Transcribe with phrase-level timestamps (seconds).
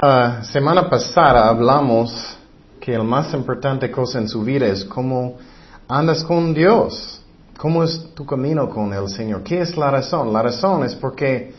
[0.00, 2.36] Uh, semana pasada hablamos
[2.78, 5.38] que la más importante cosa en su vida es cómo
[5.88, 7.20] andas con Dios,
[7.56, 9.42] cómo es tu camino con el Señor.
[9.42, 10.32] ¿Qué es la razón?
[10.32, 11.52] La razón es porque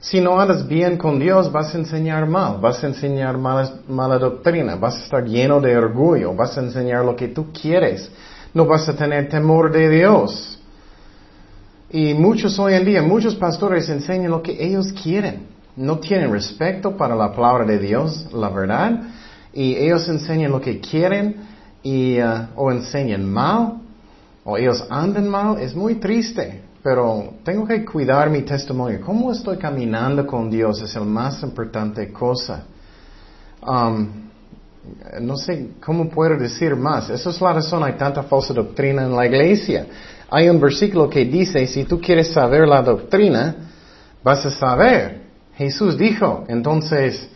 [0.00, 4.18] si no andas bien con Dios vas a enseñar mal, vas a enseñar mala, mala
[4.18, 8.10] doctrina, vas a estar lleno de orgullo, vas a enseñar lo que tú quieres,
[8.54, 10.58] no vas a tener temor de Dios.
[11.90, 16.96] Y muchos hoy en día, muchos pastores enseñan lo que ellos quieren no tienen respeto
[16.96, 19.02] para la palabra de Dios, la verdad,
[19.52, 21.36] y ellos enseñan lo que quieren
[21.82, 23.80] y, uh, o enseñan mal,
[24.44, 29.00] o ellos andan mal, es muy triste, pero tengo que cuidar mi testimonio.
[29.00, 30.82] ¿Cómo estoy caminando con Dios?
[30.82, 32.64] Es la más importante cosa.
[33.66, 34.24] Um,
[35.22, 37.08] no sé cómo puedo decir más.
[37.08, 39.86] Esa es la razón, hay tanta falsa doctrina en la iglesia.
[40.28, 43.54] Hay un versículo que dice, si tú quieres saber la doctrina,
[44.22, 45.23] vas a saber.
[45.56, 47.28] Jesús dijo, entonces,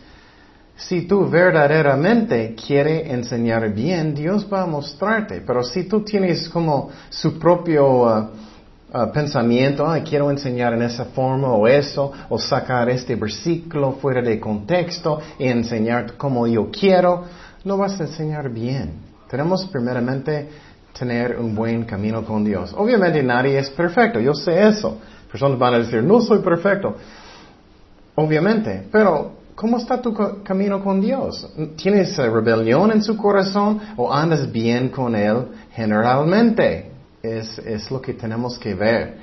[0.75, 5.41] si tú verdaderamente quieres enseñar bien, Dios va a mostrarte.
[5.45, 8.29] Pero si tú tienes como su propio uh,
[8.93, 14.39] uh, pensamiento, quiero enseñar en esa forma o eso, o sacar este versículo fuera de
[14.39, 17.25] contexto y enseñar como yo quiero,
[17.65, 18.93] no vas a enseñar bien.
[19.29, 20.47] Tenemos primeramente
[20.97, 22.73] tener un buen camino con Dios.
[22.75, 24.97] Obviamente nadie es perfecto, yo sé eso.
[25.29, 26.95] Personas van a decir, no soy perfecto.
[28.21, 31.47] Obviamente, pero ¿cómo está tu camino con Dios?
[31.77, 36.91] ¿Tienes rebelión en su corazón o andas bien con Él generalmente?
[37.23, 39.19] Es, lo que tenemos que ver.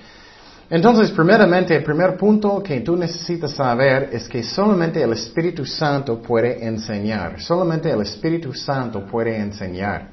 [0.70, 6.22] Entonces, primeramente, el primer punto que tú necesitas saber es que solamente el Espíritu Santo
[6.22, 7.38] puede enseñar.
[7.38, 10.08] Solamente el Espíritu Santo puede enseñar.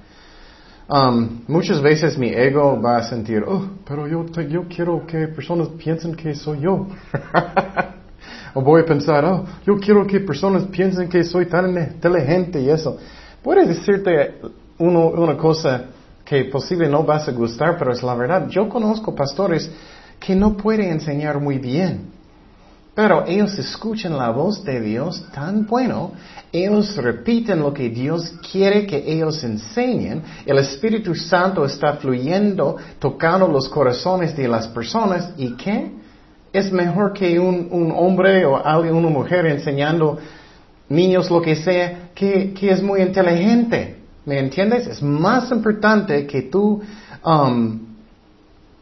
[0.89, 5.69] Um, muchas veces mi ego va a sentir, oh, pero yo, yo quiero que personas
[5.69, 6.87] piensen que soy yo.
[8.53, 12.69] O voy a pensar, oh, yo quiero que personas piensen que soy tan inteligente y
[12.69, 12.97] eso.
[13.41, 14.35] Puede decirte
[14.77, 15.85] una cosa
[16.23, 18.47] que posible no vas a gustar, pero es la verdad.
[18.47, 19.69] Yo conozco pastores
[20.19, 22.13] que no pueden enseñar muy bien.
[22.95, 26.11] Pero ellos escuchan la voz de Dios tan bueno,
[26.51, 33.47] ellos repiten lo que Dios quiere que ellos enseñen, el Espíritu Santo está fluyendo, tocando
[33.47, 35.91] los corazones de las personas y ¿qué?
[36.53, 40.19] Es mejor que un, hombre o alguien, una mujer enseñando
[40.87, 43.97] niños lo que sea, que, es muy inteligente.
[44.25, 44.87] ¿Me entiendes?
[44.87, 46.81] Es más importante que tú
[47.25, 47.79] um,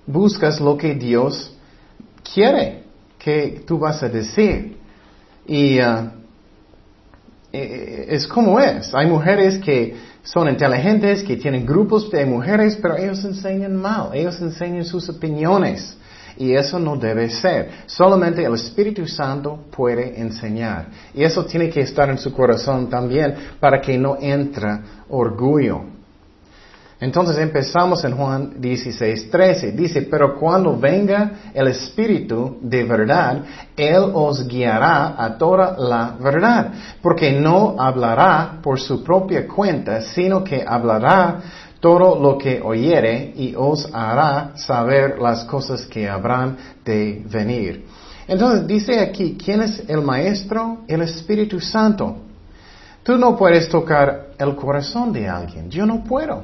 [0.06, 1.56] buscas lo que Dios
[2.34, 2.82] quiere
[3.24, 4.78] que tú vas a decir.
[5.46, 6.10] Y uh,
[7.52, 8.94] e, e, es como es.
[8.94, 14.10] Hay mujeres que son inteligentes, que tienen grupos de mujeres, pero ellos enseñan mal.
[14.14, 15.98] Ellos enseñan sus opiniones.
[16.38, 17.70] Y eso no debe ser.
[17.86, 20.88] Solamente el Espíritu Santo puede enseñar.
[21.14, 25.92] Y eso tiene que estar en su corazón también para que no entre orgullo.
[27.02, 29.72] Entonces empezamos en Juan 16, 13.
[29.72, 33.44] Dice, pero cuando venga el Espíritu de verdad,
[33.76, 36.72] Él os guiará a toda la verdad,
[37.02, 41.40] porque no hablará por su propia cuenta, sino que hablará
[41.82, 46.56] todo lo que oyere y os hará saber las cosas que habrán
[46.86, 47.86] de venir.
[48.28, 50.84] Entonces dice aquí, ¿quién es el maestro?
[50.88, 52.18] El Espíritu Santo.
[53.04, 56.44] Tú no puedes tocar el corazón de alguien, yo no puedo.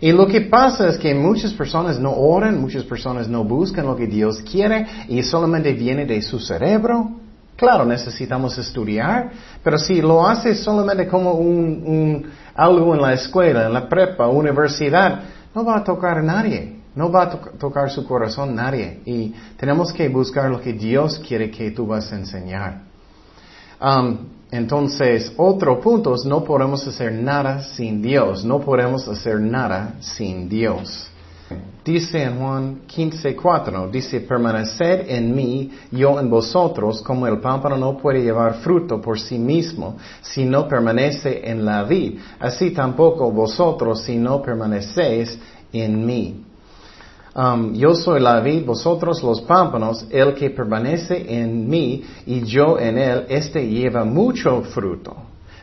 [0.00, 3.96] Y lo que pasa es que muchas personas no oran, muchas personas no buscan lo
[3.96, 7.10] que Dios quiere y solamente viene de su cerebro.
[7.56, 9.30] Claro, necesitamos estudiar,
[9.64, 15.20] pero si lo haces solamente como un algo en la escuela, en la prepa, universidad,
[15.54, 16.76] no va a tocar a nadie.
[16.94, 19.00] No va a tocar su corazón nadie.
[19.04, 22.80] Y tenemos que buscar lo que Dios quiere que tú vas a enseñar.
[23.78, 24.16] Um,
[24.50, 28.44] entonces, otro punto es no podemos hacer nada sin Dios.
[28.44, 31.10] No podemos hacer nada sin Dios.
[31.84, 37.96] Dice en Juan 15:4, dice, permaneced en mí, yo en vosotros, como el pámpano no
[37.96, 44.02] puede llevar fruto por sí mismo si no permanece en la vid, así tampoco vosotros
[44.02, 45.38] si no permanecéis
[45.72, 46.44] en mí.
[47.36, 52.80] Um, yo soy la vid, vosotros los pámpanos, el que permanece en mí y yo
[52.80, 55.14] en él, este lleva mucho fruto.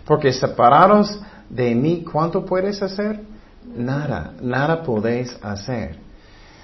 [0.05, 1.19] Porque separados
[1.49, 3.32] de mí, ¿cuánto puedes hacer?
[3.75, 5.97] Nada, nada podéis hacer.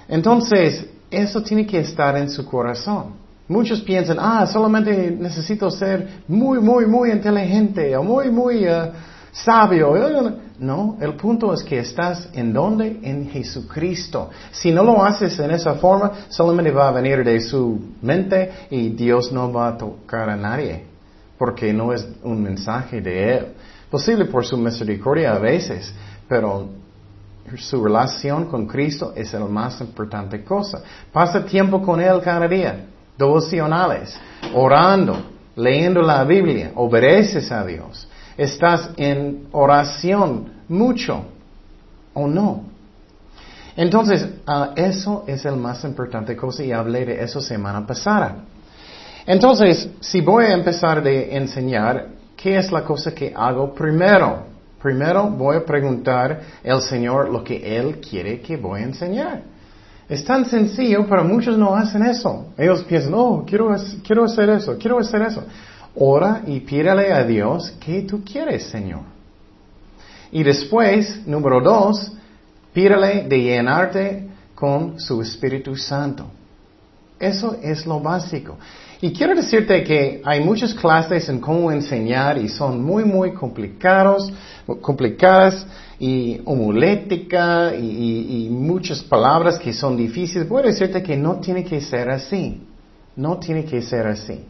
[0.08, 3.14] Entonces, eso tiene que estar en su corazón.
[3.48, 8.92] Muchos piensan, ah, solamente necesito ser muy, muy, muy inteligente o muy, muy uh,
[9.32, 9.92] sabio.
[10.60, 13.00] No, el punto es que estás en donde?
[13.02, 14.30] En Jesucristo.
[14.52, 18.90] Si no lo haces en esa forma, solamente va a venir de su mente y
[18.90, 20.84] Dios no va a tocar a nadie.
[21.40, 23.46] porque no es un mensaje de Él.
[23.90, 25.90] Posible por su misericordia a veces,
[26.28, 26.68] pero
[27.56, 30.82] su relación con Cristo es la más importante cosa.
[31.12, 32.86] Pasa tiempo con Él cada día,
[33.18, 34.18] devocionales,
[34.54, 35.16] orando,
[35.56, 38.08] leyendo la Biblia, obedeces a Dios.
[38.36, 41.24] Estás en oración mucho
[42.14, 42.64] o no.
[43.76, 48.36] Entonces, ah, eso es el más importante cosa y hablé de eso semana pasada.
[49.26, 54.49] Entonces, si voy a empezar de enseñar, ¿qué es la cosa que hago primero?
[54.82, 59.42] Primero voy a preguntar al Señor lo que Él quiere que voy a enseñar.
[60.08, 62.46] Es tan sencillo, pero muchos no hacen eso.
[62.56, 63.74] Ellos piensan, oh, quiero,
[64.04, 65.44] quiero hacer eso, quiero hacer eso.
[65.94, 69.02] Ora y pídale a Dios qué tú quieres, Señor.
[70.32, 72.12] Y después, número dos,
[72.72, 76.26] pídale de llenarte con su Espíritu Santo.
[77.18, 78.56] Eso es lo básico.
[79.02, 84.30] Y quiero decirte que hay muchas clases en cómo enseñar y son muy, muy complicados,
[84.82, 85.66] complicadas
[85.98, 90.46] y homulética y, y, muchas palabras que son difíciles.
[90.46, 92.62] Voy a decirte que no tiene que ser así.
[93.16, 94.44] No tiene que ser así.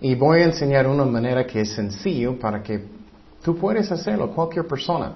[0.00, 2.84] Y voy a enseñar una manera que es sencillo para que
[3.44, 5.12] tú puedas hacerlo, cualquier persona.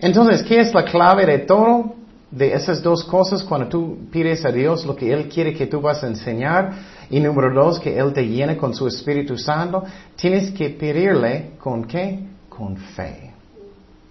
[0.00, 1.97] Entonces, ¿qué es la clave de todo?
[2.30, 5.80] De esas dos cosas, cuando tú pides a Dios lo que Él quiere que tú
[5.80, 6.72] vas a enseñar,
[7.08, 9.82] y número dos, que Él te llene con su Espíritu Santo,
[10.14, 12.20] tienes que pedirle con qué?
[12.48, 13.32] Con fe.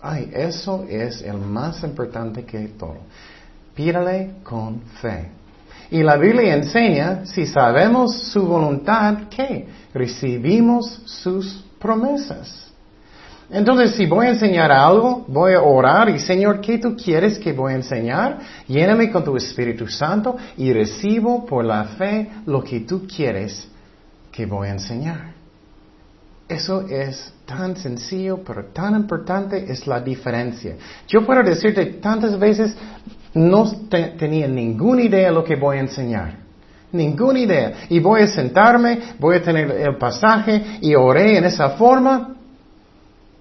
[0.02, 2.98] Ay, eso es el más importante que todo.
[3.76, 5.30] Pídale con fe.
[5.92, 9.68] Y la Biblia enseña, si sabemos su voluntad, ¿qué?
[9.94, 12.67] Recibimos sus promesas.
[13.50, 17.54] Entonces, si voy a enseñar algo, voy a orar y Señor, ¿qué tú quieres que
[17.54, 18.40] voy a enseñar?
[18.68, 23.70] Lléname con tu Espíritu Santo y recibo por la fe lo que tú quieres
[24.32, 25.32] que voy a enseñar.
[26.50, 30.76] Eso es tan sencillo, pero tan importante es la diferencia.
[31.08, 32.76] Yo puedo decirte tantas veces,
[33.34, 36.36] no tenía ninguna idea de lo que voy a enseñar.
[36.92, 37.74] Ninguna idea.
[37.90, 42.37] Y voy a sentarme, voy a tener el pasaje y oré en esa forma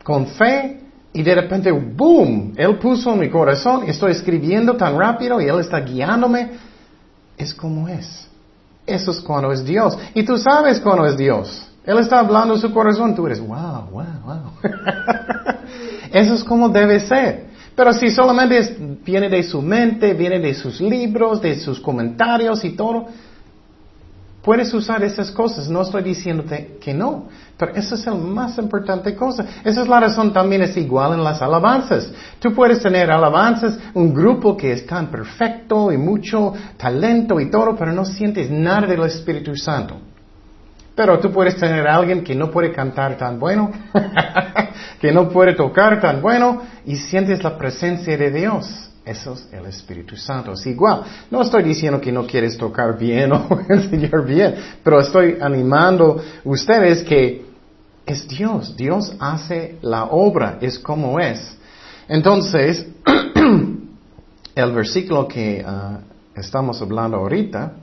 [0.06, 0.78] con fe
[1.12, 5.58] y de repente, boom, Él puso en mi corazón, estoy escribiendo tan rápido y Él
[5.58, 6.50] está guiándome.
[7.36, 8.28] Es como es.
[8.86, 9.98] Eso es cuando es Dios.
[10.14, 11.68] Y tú sabes cuando es Dios.
[11.84, 14.52] Él está hablando en su corazón, tú eres, wow, wow, wow.
[16.12, 17.46] Eso es como debe ser.
[17.74, 22.76] Pero si solamente viene de su mente, viene de sus libros, de sus comentarios y
[22.76, 23.06] todo,
[24.46, 27.26] Puedes usar esas cosas, no estoy diciéndote que no,
[27.58, 29.44] pero esa es la más importante cosa.
[29.64, 32.12] Esa es la razón también es igual en las alabanzas.
[32.38, 37.74] Tú puedes tener alabanzas, un grupo que es tan perfecto y mucho talento y todo,
[37.74, 39.96] pero no sientes nada del Espíritu Santo.
[40.94, 43.72] Pero tú puedes tener a alguien que no puede cantar tan bueno,
[45.00, 48.92] que no puede tocar tan bueno y sientes la presencia de Dios.
[49.06, 50.52] Eso es el Espíritu Santo.
[50.52, 51.04] Es igual.
[51.30, 57.04] No estoy diciendo que no quieres tocar bien o enseñar bien, pero estoy animando ustedes
[57.04, 57.46] que
[58.04, 58.76] es Dios.
[58.76, 61.56] Dios hace la obra, es como es.
[62.08, 62.84] Entonces,
[64.54, 66.00] el versículo que ah,
[66.34, 67.74] estamos hablando ahorita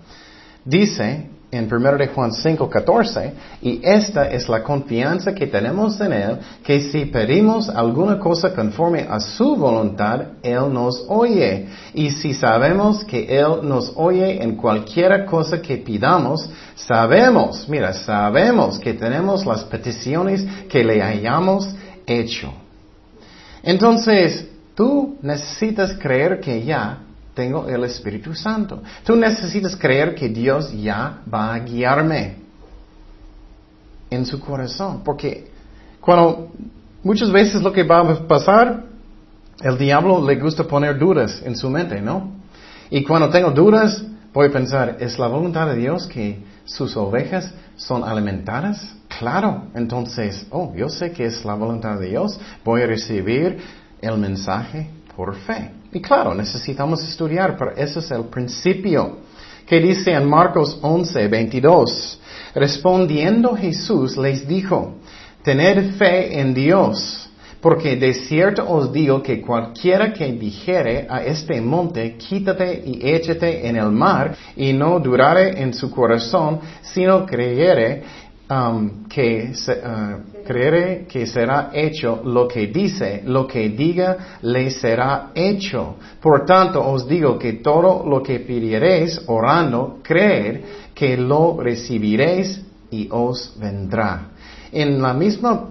[0.66, 6.14] dice, en 1 de Juan 5, 14, y esta es la confianza que tenemos en
[6.14, 11.68] Él, que si pedimos alguna cosa conforme a su voluntad, Él nos oye.
[11.94, 18.80] Y si sabemos que Él nos oye en cualquiera cosa que pidamos, sabemos, mira, sabemos
[18.80, 21.70] que tenemos las peticiones que le hayamos
[22.06, 22.52] hecho.
[23.62, 27.00] Entonces, tú necesitas creer que ya
[27.34, 28.82] tengo el Espíritu Santo.
[29.04, 32.36] Tú necesitas creer que Dios ya va a guiarme
[34.10, 35.02] en su corazón.
[35.04, 35.52] Porque
[36.00, 36.52] cuando
[37.04, 38.84] muchas veces lo que va a pasar,
[39.62, 42.32] el diablo le gusta poner dudas en su mente, ¿no?
[42.90, 47.52] Y cuando tengo dudas, voy a pensar, ¿es la voluntad de Dios que sus ovejas
[47.76, 48.96] son alimentadas?
[49.20, 53.60] Claro, entonces, oh, yo sé que es la voluntad de Dios, voy a recibir
[54.02, 55.72] el mensaje por fe.
[55.94, 59.18] Y claro, necesitamos estudiar, pero ese es el principio.
[59.68, 62.20] Que dice en Marcos 11, 22,
[62.56, 64.96] respondiendo Jesús les dijo,
[65.44, 67.30] tened fe en Dios,
[67.62, 73.66] porque de cierto os digo que cualquiera que dijere a este monte, quítate y échate
[73.66, 78.04] en el mar, y no durare en su corazón, sino creyere
[78.50, 85.32] Um, que uh, creere que será hecho lo que dice, lo que diga le será
[85.34, 85.96] hecho.
[86.22, 90.62] Por tanto, os digo que todo lo que pidiereis orando, creer
[90.94, 94.28] que lo recibiréis y os vendrá.
[94.74, 95.70] En la misma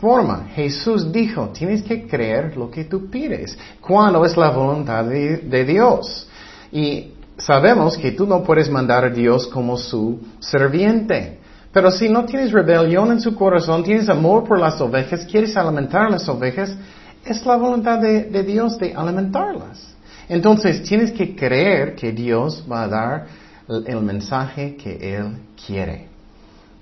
[0.00, 5.64] forma, Jesús dijo, tienes que creer lo que tú pides, cuando es la voluntad de,
[5.64, 6.26] Dios.
[6.72, 11.39] Y sabemos que tú no puedes mandar a Dios como su serviente.
[11.72, 16.10] Pero si no tienes rebelión en su corazón, tienes amor por las ovejas, quieres alimentar
[16.10, 16.76] las ovejas,
[17.24, 19.94] es la voluntad de Dios de alimentarlas.
[20.28, 23.26] Entonces tienes que creer que Dios va a dar
[23.68, 25.36] el mensaje que Él
[25.66, 26.08] quiere.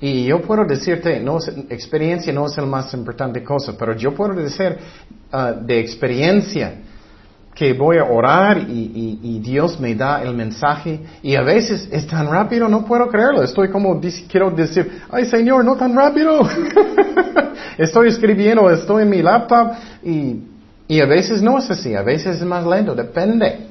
[0.00, 1.38] Y yo puedo decirte, no
[1.70, 4.76] experiencia no es la más importante cosa, pero yo puedo decir
[5.32, 6.74] ah, de experiencia
[7.58, 12.30] que voy a orar y, Dios me da el mensaje y a veces es tan
[12.30, 13.42] rápido, no puedo creerlo.
[13.42, 14.00] Estoy como,
[14.30, 16.40] quiero decir, ay Señor, no tan rápido.
[17.78, 19.72] estoy escribiendo, estoy en mi laptop
[20.04, 20.42] y,
[20.86, 23.66] y a veces no es así, a veces es más lento, depende.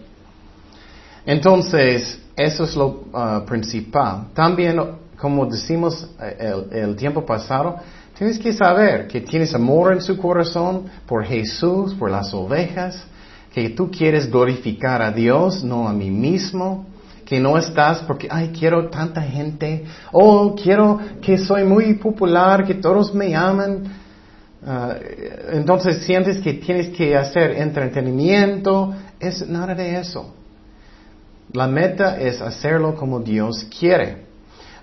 [1.25, 4.27] Entonces, eso es lo ah, principal.
[4.34, 4.82] También,
[5.17, 7.77] como decimos eh, el, tiempo pasado,
[8.17, 13.06] tienes que saber que tienes amor en su corazón por Jesús, por las ovejas,
[13.58, 16.86] que tú quieres glorificar a Dios, no a mí mismo,
[17.26, 22.76] que no estás porque, ay, quiero tanta gente, o quiero que soy muy popular, que
[22.76, 23.84] todos me aman.
[24.64, 24.94] Ah,
[25.54, 30.36] entonces sientes que tienes que hacer entretenimiento, es nada de eso.
[31.52, 34.26] La meta es hacerlo como Dios quiere.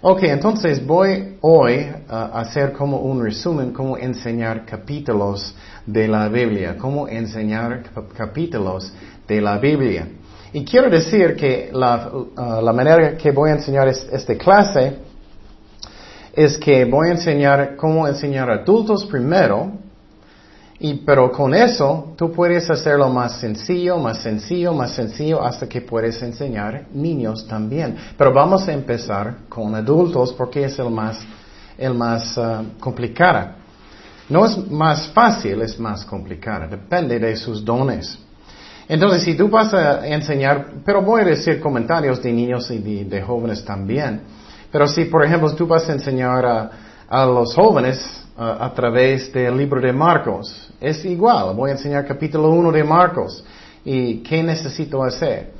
[0.06, 5.54] Ok, entonces voy hoy a hacer como un resumen, cómo enseñar capítulos
[5.87, 7.84] de la Biblia, cómo enseñar
[8.14, 8.92] capítulos
[9.26, 10.06] de la Biblia.
[10.52, 14.99] Y quiero decir que la, uh, la manera que voy a enseñar esta clase
[16.34, 19.73] es que voy a enseñar cómo enseñar adultos primero,
[20.78, 25.81] y, pero con eso tú puedes hacerlo más sencillo, más sencillo, más sencillo hasta que
[25.81, 27.97] puedes enseñar niños también.
[28.19, 31.21] Pero vamos a empezar con adultos porque es el más,
[31.78, 33.52] el más uh, complicado.
[34.28, 36.66] No es más fácil, es más complicado.
[36.69, 38.19] Depende de sus dones.
[38.88, 43.23] Entonces, si tú vas a enseñar, pero voy a decir comentarios de niños y de,
[43.23, 44.23] jóvenes también.
[44.73, 46.71] Pero si, por ejemplo, tú vas a enseñar a,
[47.09, 50.71] a los jóvenes, a través del libro de Marcos.
[50.81, 53.45] Es igual, voy a enseñar capítulo 1 de Marcos.
[53.85, 55.53] ¿Y qué necesito hacer?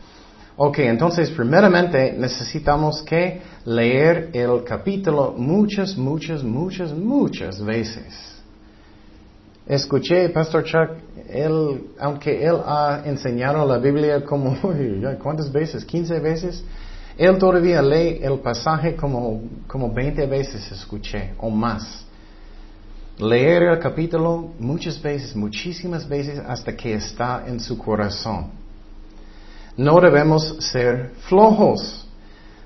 [0.57, 8.33] Ok, entonces primeramente necesitamos que leer el capítulo muchas, muchas, muchas, muchas veces.
[9.67, 10.91] Escuché, Pastor Chuck,
[11.29, 14.57] él, aunque él ha enseñado la Biblia como,
[15.23, 15.87] ¿cuántas veces?
[15.87, 16.65] ¿15 veces?
[17.17, 22.05] Él todavía lee el pasaje como, como 20 veces escuché o más
[23.19, 28.49] leer el capítulo muchas veces, muchísimas veces, hasta que está en su corazón.
[29.77, 32.07] No debemos ser flojos.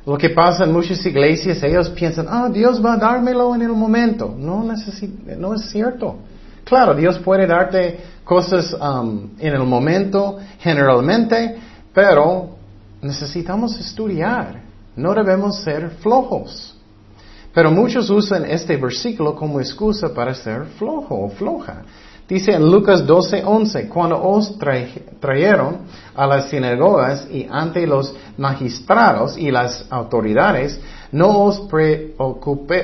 [0.07, 3.71] Lo que pasa en muchas iglesias, ellos piensan, ah, Dios va a dármelo en el
[3.71, 4.35] momento.
[4.39, 6.17] No, no es cierto.
[6.65, 11.57] Claro, Dios puede darte cosas um, en el momento, generalmente,
[11.95, 12.57] pero
[13.01, 14.61] necesitamos estudiar.
[14.97, 16.78] No debemos ser flojos.
[17.59, 21.83] Pero muchos usan este versículo como excusa para ser flojo o floja.
[22.29, 25.79] Dice en Lucas 12, 11, cuando os trajeron
[26.15, 32.79] a las sinagogas y ante los magistrados y las autoridades, no os preocupéis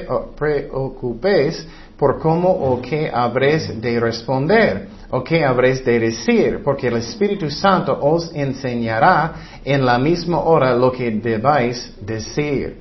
[1.97, 7.49] por cómo o qué habréis de responder o qué habréis de decir, porque el Espíritu
[7.49, 12.81] Santo os enseñará en la misma hora lo que debáis decir.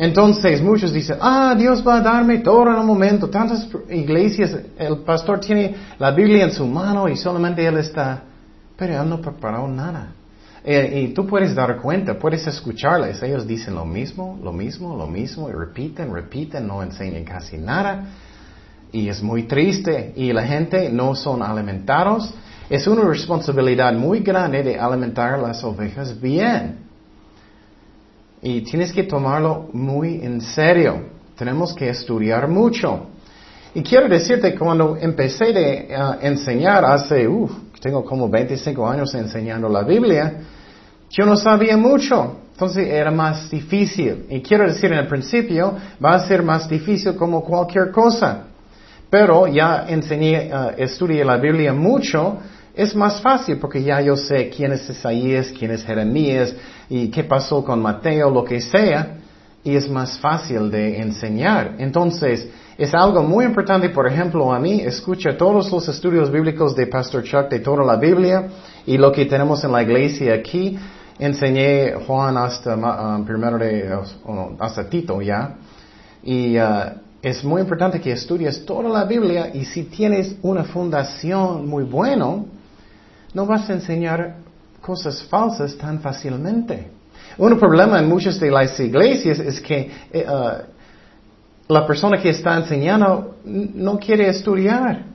[0.00, 3.28] Entonces muchos dicen, ah, Dios va a darme todo en un momento.
[3.28, 8.22] Tantas iglesias, el pastor tiene la Biblia en su mano y solamente él está,
[8.78, 10.12] pero él no preparó nada.
[10.64, 13.22] Eh, y tú puedes dar cuenta, puedes escucharles.
[13.22, 18.06] Ellos dicen lo mismo, lo mismo, lo mismo, y repiten, repiten, no enseñan casi nada.
[18.92, 20.14] Y es muy triste.
[20.16, 22.32] Y la gente no son alimentados.
[22.70, 26.89] Es una responsabilidad muy grande de alimentar las ovejas bien.
[28.42, 31.02] Y tienes que tomarlo muy en serio.
[31.36, 33.06] Tenemos que estudiar mucho.
[33.74, 39.68] Y quiero decirte, cuando empecé a uh, enseñar hace, uff, tengo como 25 años enseñando
[39.68, 40.34] la Biblia,
[41.10, 42.36] yo no sabía mucho.
[42.52, 44.26] Entonces era más difícil.
[44.28, 48.44] Y quiero decir, en el principio va a ser más difícil como cualquier cosa.
[49.08, 52.38] Pero ya enseñé, uh, estudié la Biblia mucho,
[52.74, 56.54] es más fácil porque ya yo sé quién es Isaías, quién es Jeremías
[56.88, 59.16] y qué pasó con Mateo, lo que sea,
[59.62, 61.74] y es más fácil de enseñar.
[61.78, 62.48] Entonces,
[62.78, 67.22] es algo muy importante, por ejemplo, a mí, escucha todos los estudios bíblicos de Pastor
[67.24, 68.48] Chuck de toda la Biblia
[68.86, 70.78] y lo que tenemos en la iglesia aquí.
[71.18, 73.94] Enseñé Juan hasta, um, primero de,
[74.58, 75.56] hasta Tito ya.
[76.22, 81.68] Y uh, es muy importante que estudies toda la Biblia y si tienes una fundación
[81.68, 82.36] muy buena,
[83.34, 84.36] no vas a enseñar
[84.80, 86.90] cosas falsas tan fácilmente.
[87.38, 92.56] Un problema en muchas de las iglesias es que eh, uh, la persona que está
[92.56, 95.10] enseñando no quiere estudiar.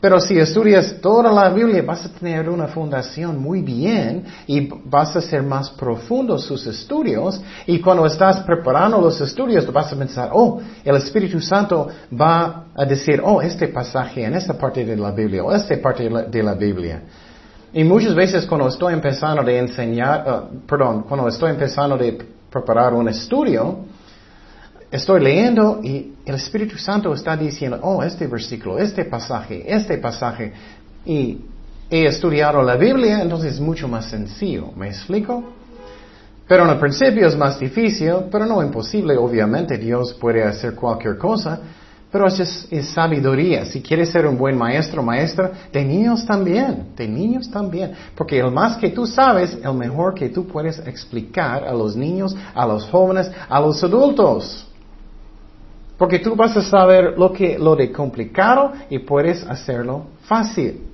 [0.00, 5.14] Pero si estudias toda la Biblia vas a tener una fundación muy bien y vas
[5.14, 10.30] a ser más profundo sus estudios y cuando estás preparando los estudios vas a pensar,
[10.32, 11.88] oh, el Espíritu Santo
[12.18, 16.08] va a decir, oh, este pasaje en esta parte de la Biblia o esta parte
[16.08, 17.02] de la, Biblia.
[17.72, 22.18] Y muchas veces cuando estoy empezando de enseñar, uh, perdón, cuando estoy empezando de
[22.50, 23.78] preparar un estudio,
[24.90, 30.52] estoy leyendo y el Espíritu Santo está diciendo, oh, este versículo, este pasaje, este pasaje,
[31.06, 31.38] y
[31.88, 34.72] he estudiado la Biblia, entonces es mucho más sencillo.
[34.76, 35.52] ¿Me explico?
[36.48, 39.16] Pero en el principio es más difícil, pero no imposible.
[39.16, 41.60] Obviamente Dios puede hacer cualquier cosa,
[42.10, 43.64] pero es, sabiduría.
[43.64, 47.92] Si quieres ser un buen maestro, maestra, de niños también, de niños también.
[48.16, 52.34] Porque el más que tú sabes, el mejor que tú puedes explicar a los niños,
[52.52, 54.66] a los jóvenes, a los adultos.
[55.96, 60.88] Porque tú vas a saber lo que lo de complicado y puedes hacerlo fácil.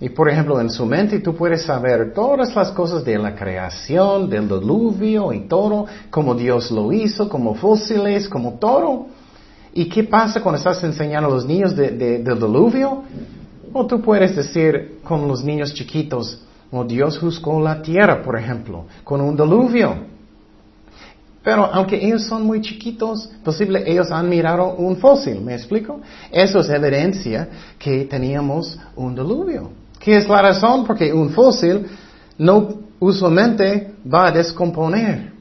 [0.00, 4.28] Y por ejemplo, en su mente tú puedes saber todas las cosas de la creación,
[4.28, 9.06] del diluvio y todo, como Dios lo hizo, como fósiles, como todo.
[9.72, 13.02] ¿Y qué pasa cuando estás enseñando a los niños de, del diluvio?
[13.72, 16.40] O tú puedes decir con los niños chiquitos,
[16.72, 20.10] o Dios juzgó la tierra, por ejemplo, con un diluvio.
[21.42, 26.00] Pero aunque ellos son muy chiquitos, posible ellos han mirado un fósil, ¿me explico?
[26.30, 29.70] Eso es evidencia que teníamos un diluvio.
[29.98, 30.84] ¿Qué es la razón?
[30.84, 31.86] Porque un fósil
[32.36, 32.68] no
[32.98, 35.32] usualmente va a descomponer.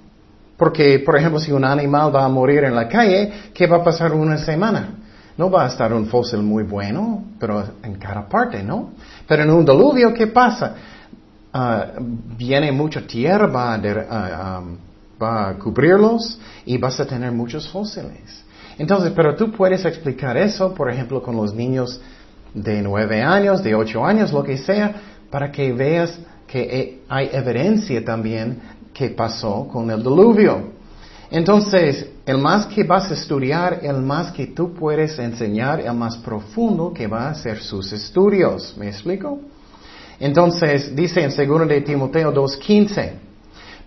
[0.59, 3.83] Porque, por ejemplo, si un animal va a morir en la calle, ¿qué va a
[3.83, 4.89] pasar una semana?
[5.37, 8.91] No va a estar un fósil muy bueno, pero en cada parte, ¿no?
[9.27, 10.75] Pero en un diluvio, ¿qué pasa?
[11.51, 11.87] Ah,
[12.37, 13.81] viene mucha tierra, va a...
[14.11, 14.61] Ah,
[15.21, 18.43] va a cubrirlos y vas a tener muchos fósiles.
[18.77, 21.99] Entonces, pero tú puedes explicar eso, por ejemplo, con los niños
[22.53, 24.95] de nueve años, de ocho años, lo que sea,
[25.29, 26.17] para que veas
[26.47, 28.59] que hay evidencia también
[28.99, 30.73] que pasó con el diluvio.
[31.31, 36.17] Entonces, el más que vas a estudiar, el más que tú puedes enseñar, el más
[36.17, 38.75] profundo que va a ser sus estudios.
[38.77, 39.39] ¿Me explico?
[40.19, 43.11] Entonces, dice en 2 de Timoteo 2.15,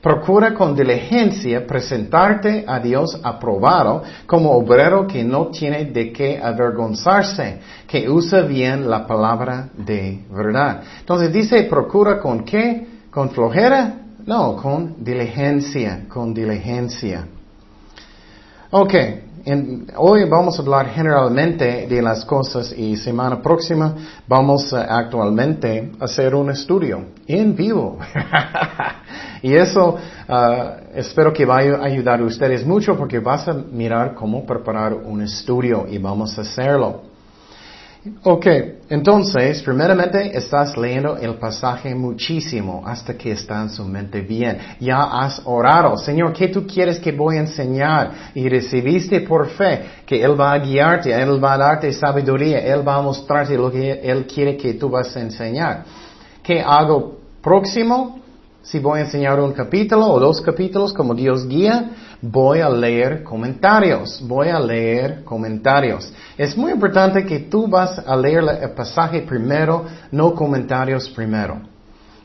[0.01, 7.61] Procura con diligencia presentarte a Dios aprobado como obrero que no tiene de qué avergonzarse,
[7.87, 10.83] que usa bien la palabra de verdad.
[11.01, 12.87] Entonces dice, procura con qué?
[13.11, 14.02] ¿Con flojera?
[14.27, 17.27] No, con diligencia, con diligencia.
[18.71, 18.95] Ok,
[19.97, 23.95] hoy vamos a hablar generalmente de las cosas y semana próxima
[24.29, 27.99] vamos a actualmente hacer un estudio en vivo.
[29.43, 34.15] y eso ah, espero que vaya a ayudar a ustedes mucho porque vas a mirar
[34.15, 37.12] cómo preparar un estudio y vamos a hacerlo.
[38.25, 38.47] Ok,
[38.89, 44.59] entonces, primeramente estás leyendo el pasaje muchísimo hasta que está en su mente bien.
[44.81, 48.33] Ya has orado, Señor, ¿qué tú quieres que voy a enseñar?
[48.35, 52.87] Y recibiste por fe que Él va a guiarte, Él va a darte sabiduría, Él
[52.87, 55.85] va a mostrarte lo que Él quiere que tú vas a enseñar.
[56.43, 58.22] ¿Qué hago próximo?
[58.63, 63.25] Si voy a enseñar un capítulo o dos capítulos como Dios guía, voy a leer
[63.25, 66.13] comentarios, voy a leer comentarios.
[66.39, 71.61] Es muy importante que tú vas a leer el pasaje primero, no comentarios primero.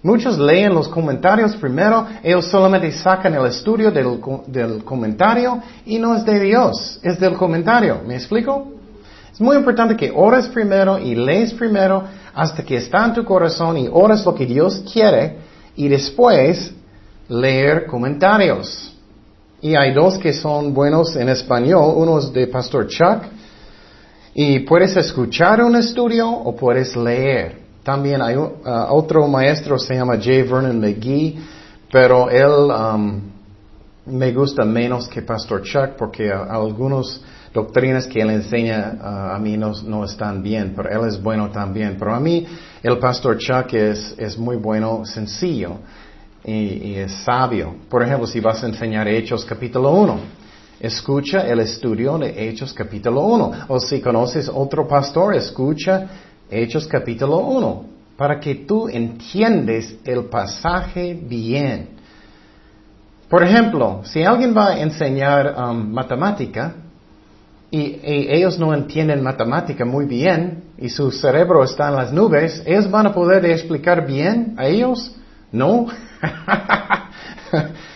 [0.04, 6.16] Muchos leen los comentarios primero, ellos solamente sacan el estudio del, del comentario y no
[6.16, 8.02] es de Dios, es del comentario.
[8.06, 8.74] ¿Me explico?
[9.34, 12.04] Es muy importante que ores primero y lees primero
[12.36, 15.47] hasta que está en tu corazón y ores lo que Dios quiere
[15.78, 16.74] y después
[17.30, 18.94] leer comentarios.
[19.62, 23.24] Y hay dos que son buenos en español, uno es de Pastor Chuck,
[24.34, 27.60] y puedes escuchar un estudio o puedes leer.
[27.84, 28.52] También hay uh,
[28.90, 30.44] otro maestro, se llama J.
[30.44, 31.40] Vernon McGee,
[31.92, 32.72] pero él
[34.06, 37.22] me gusta menos que Pastor Chuck porque algunas
[37.58, 41.50] doctrinas que él enseña uh, a mí no, no, están bien, pero él es bueno
[41.50, 41.96] también.
[41.98, 42.46] Pero a mí
[42.84, 45.80] el Pastor Chuck es, es muy bueno, sencillo
[46.46, 47.76] y, es sabio.
[47.90, 50.20] Por ejemplo, si vas a enseñar Hechos capítulo 1,
[50.80, 53.52] escucha el estudio de Hechos capítulo 1.
[53.70, 56.08] O si conoces otro pastor, escucha
[56.52, 61.98] Hechos capítulo 1, para que tú entiendes el pasaje bien.
[63.28, 66.76] Por ejemplo, si alguien va a enseñar um, matemática,
[67.70, 72.90] y, ellos no entienden matemática muy bien y su cerebro está en las nubes, ¿ellos
[72.90, 75.16] van a poder explicar bien a ellos?
[75.52, 75.88] No.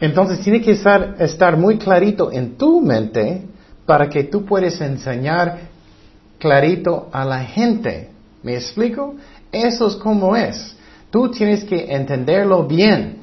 [0.00, 3.46] Entonces tiene que estar, estar muy clarito en tu mente
[3.84, 5.58] para que tú puedas enseñar
[6.38, 8.10] clarito a la gente.
[8.42, 9.16] ¿Me explico?
[9.50, 10.76] Eso es como es.
[11.10, 13.18] Tú tienes que entenderlo bien.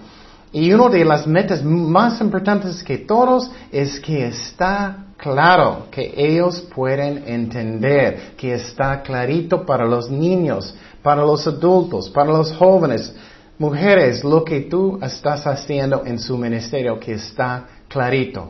[0.52, 6.62] Y una de las metas más importantes que todos es que está claro, que ellos
[6.74, 13.14] pueden entender, que está clarito para los niños, para los adultos, para los jóvenes,
[13.58, 18.50] mujeres, lo que tú estás haciendo en su ministerio, que está clarito.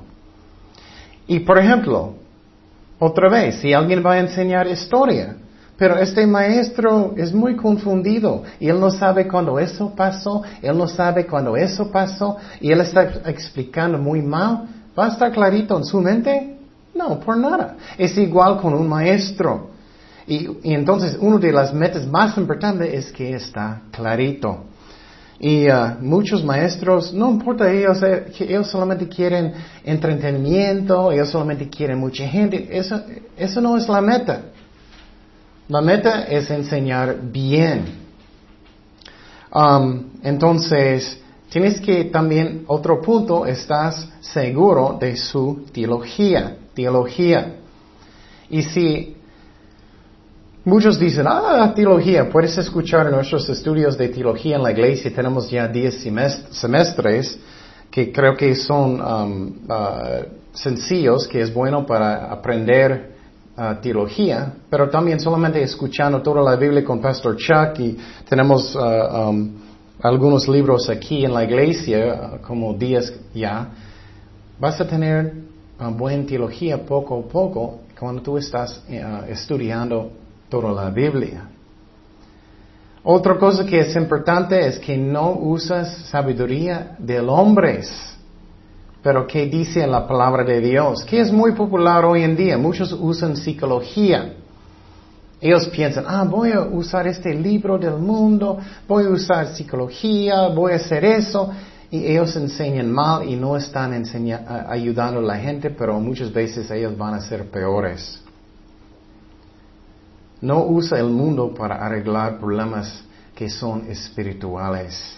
[1.27, 2.15] Y por ejemplo,
[2.99, 5.35] otra vez, si alguien va a enseñar historia,
[5.77, 10.87] pero este maestro es muy confundido y él no sabe cuándo eso pasó, él no
[10.87, 14.67] sabe cuándo eso pasó y él está explicando muy mal.
[14.97, 16.54] ¿Va a estar clarito en su mente?
[16.95, 17.75] No, por nada.
[17.97, 19.69] Es igual con un maestro.
[20.25, 24.63] Y, entonces una de las metas más importantes es que está clarito.
[25.37, 29.53] Y uh, muchos maestros, no importa ellos, eh, ellos solamente quieren
[29.83, 32.69] entretenimiento, ellos solamente quieren mucha gente.
[32.71, 33.01] Eso,
[33.35, 34.43] eso no es la meta.
[35.67, 38.05] La meta es enseñar bien.
[39.53, 46.57] Um, entonces, tienes que también, otro punto, estás seguro de su teología.
[46.75, 47.55] Teología.
[48.49, 49.15] Y si
[50.63, 55.67] muchos dicen, ah, teología, puedes escuchar nuestros estudios de teología en la iglesia, tenemos ya
[55.67, 56.03] 10
[56.51, 57.39] semestres
[57.89, 63.15] que creo que son um, uh, sencillos, que es bueno para aprender
[63.81, 69.53] teología, pero también solamente escuchando toda la Biblia con Pastor Chuck y tenemos uh, um,
[70.01, 73.69] algunos libros aquí en la iglesia, uh, como 10 ya,
[74.59, 75.44] vas a tener uh,
[75.77, 78.83] buena teología poco a poco cuando tú estás
[79.27, 80.11] estudiando
[80.49, 81.49] toda la Biblia.
[83.03, 88.15] Otra cosa que es importante es que no usas sabiduría del hombres.
[89.03, 91.03] Pero ¿qué dice la palabra de Dios?
[91.03, 92.57] Que es muy popular hoy en día.
[92.57, 94.33] Muchos usan psicología.
[95.39, 98.57] Ellos piensan, ah, voy a usar este libro del mundo,
[98.87, 101.51] voy a usar psicología, voy a hacer eso.
[101.95, 103.93] Y ellos enseñan mal y no están
[104.67, 108.21] ayudando a la gente, pero muchas veces ellos van a ser peores.
[110.41, 113.01] No usa el mundo para arreglar problemas
[113.33, 115.17] que son espirituales.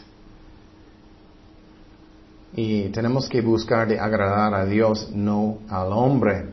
[2.53, 6.51] Y tenemos que buscar de agradar a Dios, no al hombre.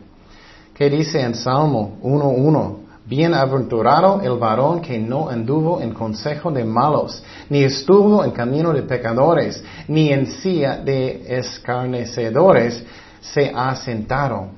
[0.73, 2.84] ¿Qué dice en Salmo 1.1?
[3.07, 8.83] Bienaventurado el varón que no anduvo en consejo de malos, ni estuvo en camino de
[8.83, 12.83] pecadores, ni en silla de escarnecedores
[13.21, 14.49] se ha sentado.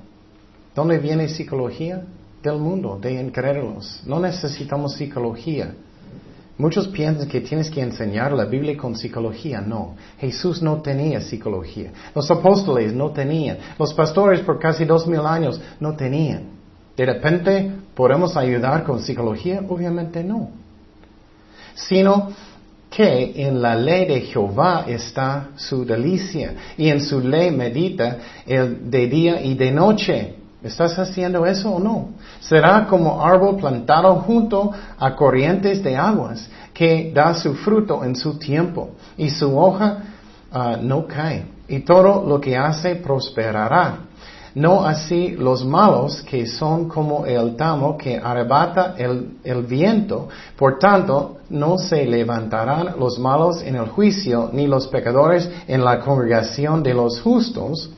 [0.77, 2.05] ¿Dónde viene psicología?
[2.41, 4.03] Del mundo, de incrédulos.
[4.07, 5.75] No necesitamos psicología.
[6.59, 9.61] Muchos piensan que tienes que enseñar la Biblia con psicología.
[9.61, 11.91] No, Jesús no tenía psicología.
[12.15, 13.59] Los apóstoles no tenían.
[13.79, 16.56] Los pastores por casi dos mil años no tenían.
[16.97, 19.63] De repente, ¿podemos ayudar con psicología?
[19.69, 20.51] Obviamente no.
[21.75, 22.31] Sino
[22.89, 28.91] que en la ley de Jehová está su delicia y en su ley medita el
[28.91, 30.35] de día y de noche.
[30.63, 32.09] ¿Estás haciendo eso o no?
[32.41, 38.39] Será como árbol plantado junto a corrientes de aguas, que da su fruto en su
[38.39, 39.99] tiempo, y su hoja
[40.51, 43.99] ah, no cae, y todo lo que hace prosperará.
[44.57, 50.31] No así los malos, que son como el tamo que arrebata el, el viento.
[50.57, 56.01] Por tanto, no se levantarán los malos en el juicio, ni los pecadores en la
[56.01, 57.91] congregación de los justos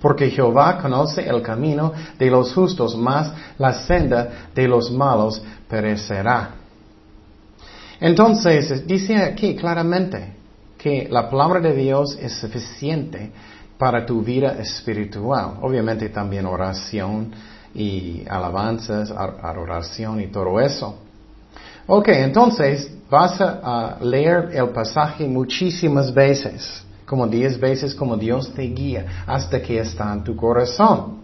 [0.00, 6.54] porque Jehová conoce el camino de los justos, mas la senda de los malos perecerá.
[8.00, 10.34] Entonces, dice aquí claramente
[10.76, 13.32] que la palabra de Dios es suficiente
[13.78, 15.58] para tu vida espiritual.
[15.62, 17.32] Obviamente también oración
[17.74, 20.98] y alabanzas, adoración y todo eso.
[21.86, 28.62] Ok, entonces vas a leer el pasaje muchísimas veces como diez veces como Dios te
[28.62, 31.18] guía hasta que está en tu corazón.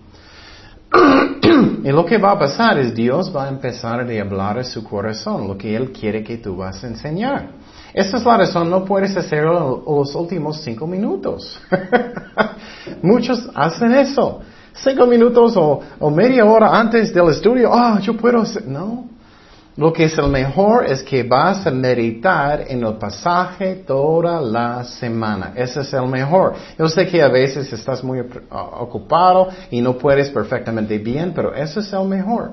[1.85, 4.83] y lo que va a pasar es Dios va a empezar a hablar a su
[4.83, 7.51] corazón, lo que Él quiere que tú vas a enseñar.
[7.94, 11.61] Esa es la razón, no puedes hacerlo los últimos cinco minutos.
[13.02, 14.40] Muchos hacen eso.
[14.72, 18.66] Cinco minutos o, media hora antes del estudio, ah, yo puedo hacer.
[18.66, 19.04] No.
[19.76, 24.83] Lo que es el mejor es que vas a meditar en el pasaje toda la
[24.83, 25.52] semana.
[25.54, 26.54] Ese es el mejor.
[26.76, 31.78] Yo sé que a veces estás muy ocupado y no puedes perfectamente bien, pero eso
[31.78, 32.52] es el mejor.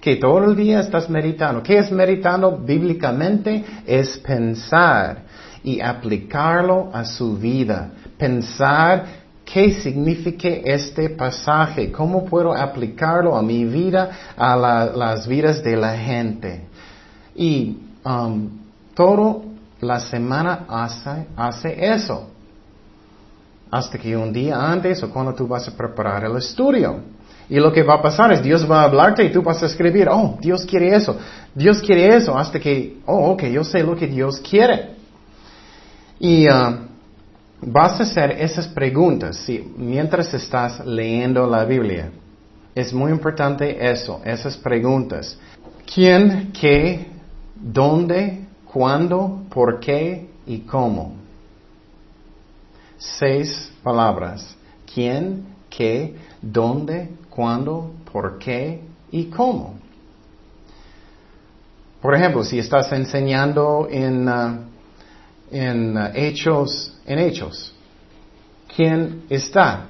[0.00, 1.62] Que todo el día estás meditando.
[1.62, 3.64] ¿Qué es meditando bíblicamente?
[3.86, 5.24] Es pensar
[5.62, 7.90] y aplicarlo a su vida.
[8.16, 9.20] Pensar
[9.52, 11.90] ¿Qué significa este pasaje?
[11.90, 16.68] ¿Cómo puedo aplicarlo a mi vida, a las vidas de la gente?
[17.34, 18.48] Y um,
[18.94, 19.42] todo
[19.80, 20.66] la semana
[21.36, 22.30] hace eso.
[23.72, 27.00] Hasta que un día antes o cuando tú vas a preparar el estudio.
[27.50, 29.66] Y lo que va a pasar es Dios va a hablarte y tú vas a
[29.66, 31.18] escribir, oh, Dios quiere eso,
[31.52, 34.90] Dios quiere eso, hasta que, oh, ok, yo sé lo que Dios quiere.
[36.20, 36.76] Y uh,
[37.60, 39.44] vas a hacer esas preguntas
[39.76, 42.12] mientras estás leyendo la Biblia.
[42.72, 45.36] Es muy importante eso, esas preguntas.
[45.92, 47.08] ¿Quién, qué,
[47.56, 51.14] dónde, cuándo, por qué y cómo?
[52.96, 54.54] Seis palabras.
[54.94, 59.78] ¿Quién, qué, dónde, cuándo, por qué y cómo?
[62.02, 64.58] Por ejemplo, si estás enseñando en, uh,
[65.50, 67.74] en uh, hechos en Hechos.
[68.74, 69.86] ¿Quién está?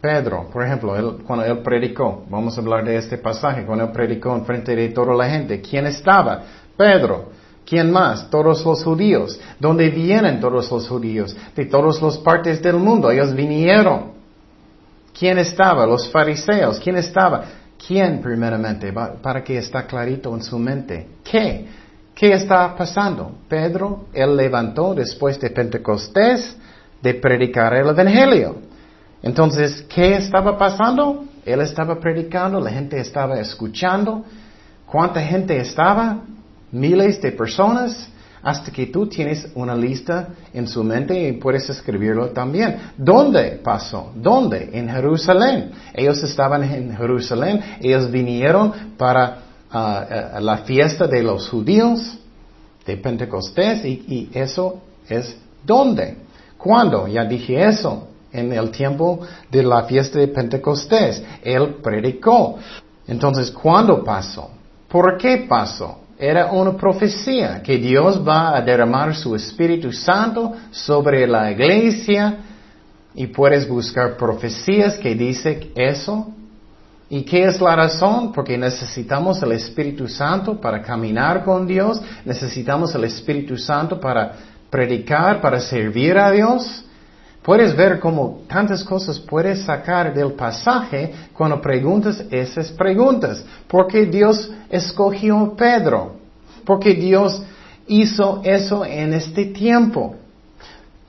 [0.00, 4.34] Pedro, por ejemplo, cuando él predicó, vamos a hablar de este pasaje, cuando él predicó
[4.34, 6.42] en frente de toda la gente, ¿quién estaba?
[6.76, 7.30] Pedro.
[7.64, 8.28] ¿Quién más?
[8.28, 9.40] Todos los judíos.
[9.58, 11.34] ¿Dónde vienen todos los judíos?
[11.54, 13.10] De todas las partes del mundo.
[13.10, 14.11] Ellos vinieron.
[15.18, 15.86] ¿Quién estaba?
[15.86, 16.78] Los fariseos.
[16.78, 17.44] ¿Quién estaba?
[17.86, 18.92] ¿Quién primeramente?
[18.92, 21.08] Para que está clarito en su mente.
[21.24, 21.66] ¿Qué?
[22.14, 23.32] ¿Qué está pasando?
[23.48, 26.56] Pedro, él levantó después de Pentecostés
[27.00, 28.56] de predicar el Evangelio.
[29.22, 31.24] Entonces, ¿qué estaba pasando?
[31.44, 34.24] Él estaba predicando, la gente estaba escuchando.
[34.86, 36.18] ¿Cuánta gente estaba?
[36.70, 38.08] Miles de personas.
[38.42, 42.76] Hasta que tú tienes una lista en su mente y puedes escribirlo también.
[42.96, 44.12] ¿Dónde pasó?
[44.16, 44.70] ¿Dónde?
[44.72, 45.70] En Jerusalén.
[45.94, 47.60] Ellos estaban en Jerusalén.
[47.80, 52.18] Ellos vinieron para a la fiesta de los judíos
[52.84, 56.16] de Pentecostés y, eso es dónde.
[56.58, 57.08] ¿Cuándo?
[57.08, 58.08] Ya dije eso.
[58.32, 61.22] En el tiempo de la fiesta de Pentecostés.
[61.42, 62.58] Él predicó.
[63.06, 64.50] Entonces, ¿cuándo pasó?
[64.88, 65.98] ¿Por qué pasó?
[66.22, 72.36] Era una profecía que Dios va a derramar su Espíritu Santo sobre la iglesia
[73.12, 76.32] y puedes buscar profecías que dicen eso
[77.12, 78.32] ¿Y qué es la razón?
[78.32, 84.32] Porque necesitamos el Espíritu Santo para caminar con Dios, necesitamos el Espíritu Santo para
[84.70, 86.84] predicar, para servir a Dios.
[87.42, 93.44] Puedes ver cómo tantas cosas puedes sacar del pasaje cuando preguntas esas preguntas.
[93.66, 96.16] ¿Por qué Dios escogió a Pedro?
[96.64, 97.42] ¿Por qué Dios
[97.88, 100.14] hizo eso en este tiempo?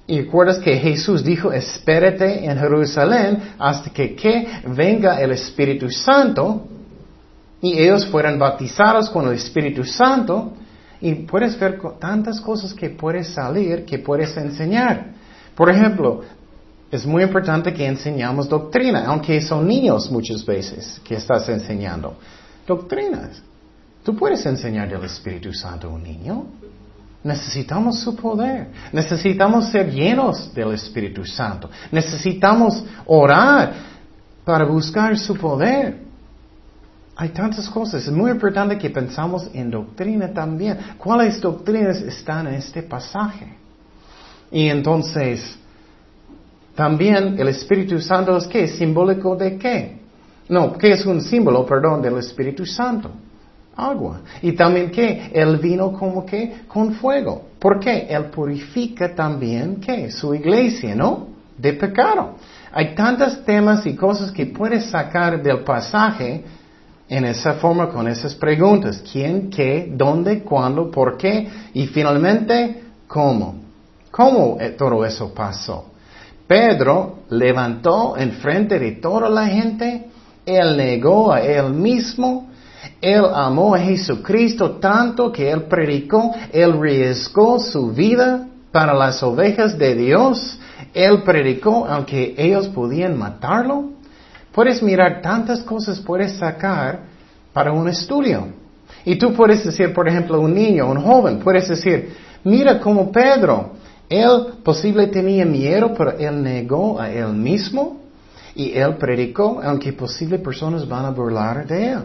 [0.08, 6.66] Y recuerdas que Jesús dijo, espérate en Jerusalén hasta que, que venga el Espíritu Santo.
[7.62, 10.54] Y ellos fueron bautizados con el Espíritu Santo.
[11.00, 15.14] Y puedes ver tantas cosas que puedes salir, que puedes enseñar.
[15.56, 16.22] Por ejemplo,
[16.92, 22.18] es muy importante que enseñamos doctrina, aunque son niños muchas veces que estás enseñando.
[22.68, 23.42] Doctrinas.
[24.04, 26.46] Tú puedes enseñar del Espíritu Santo a un niño.
[27.24, 28.68] Necesitamos su poder.
[28.92, 31.70] Necesitamos ser llenos del Espíritu Santo.
[31.92, 33.74] Necesitamos orar
[34.44, 36.04] para buscar su poder.
[37.16, 38.06] Hay tantas cosas.
[38.06, 40.78] Es muy importante que pensamos en doctrina también.
[40.98, 43.63] ¿Cuáles doctrinas están en este pasaje?
[44.54, 45.58] Y entonces,
[46.76, 48.70] también el Espíritu Santo es qué?
[48.70, 49.98] ¿Simbólico de qué?
[50.48, 53.12] No, ¿qué es un símbolo, perdón, del Espíritu Santo?
[53.76, 54.22] agua.
[54.42, 57.50] Y también que Él vino como que con fuego.
[57.60, 58.08] ¿Por qué?
[58.10, 61.28] Él purifica también que su iglesia, ¿no?
[61.58, 62.36] De pecado.
[62.72, 66.44] Hay tantos temas y cosas que puedes sacar del pasaje
[67.08, 69.04] en esa forma con esas preguntas.
[69.12, 71.48] ¿Quién, qué, dónde, cuándo, por qué?
[71.74, 73.63] Y finalmente, ¿cómo?
[74.14, 75.86] ¿Cómo todo eso pasó?
[76.46, 80.06] Pedro levantó en frente de toda la gente,
[80.46, 82.48] él negó a él mismo,
[83.02, 89.80] él amó a Jesucristo tanto que Él predicó, Él riesgó su vida para las ovejas
[89.80, 90.60] de Dios.
[90.94, 93.94] Él predicó aunque ellos podían matarlo.
[94.52, 97.00] Puedes mirar tantas cosas, puedes sacar
[97.52, 98.50] para un estudio.
[99.06, 103.72] Y tú puedes decir, por ejemplo, un niño, un joven, puedes decir, mira como Pedro,
[104.10, 107.98] él posible tenía miedo, pero él negó a él mismo
[108.56, 112.04] y él predicó, aunque posible personas van a burlar de él.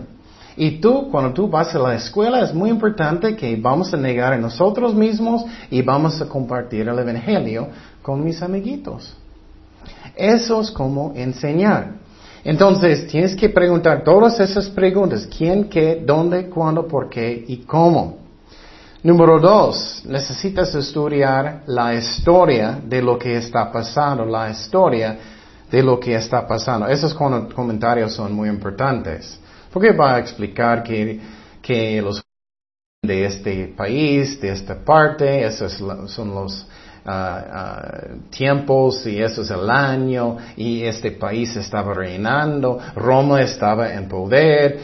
[0.56, 4.32] Y tú, cuando tú vas a la escuela, es muy importante que vamos a negar
[4.32, 7.68] a nosotros mismos y vamos a compartir el Evangelio
[8.02, 9.16] con mis amiguitos.
[10.16, 11.92] Eso es como enseñar.
[12.42, 15.28] Entonces, tienes que preguntar todas esas preguntas.
[15.36, 18.27] ¿Quién, qué, dónde, cuándo, por qué y cómo?
[19.08, 25.18] Número dos, necesitas estudiar la historia de lo que está pasando, la historia
[25.70, 26.86] de lo que está pasando.
[26.86, 29.40] Esos comentarios son muy importantes.
[29.72, 31.18] Porque va a explicar que,
[31.62, 32.22] que los
[33.02, 36.66] de este país, de esta parte, esos son los
[37.06, 43.90] ah, ah, tiempos y eso es el año y este país estaba reinando, Roma estaba
[43.90, 44.80] en poder.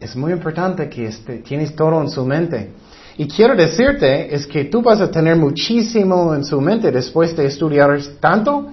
[0.00, 2.85] Es muy importante que este, tienes todo en su mente.
[3.18, 7.46] Y quiero decirte es que tú vas a tener muchísimo en su mente después de
[7.46, 8.66] estudiar tanto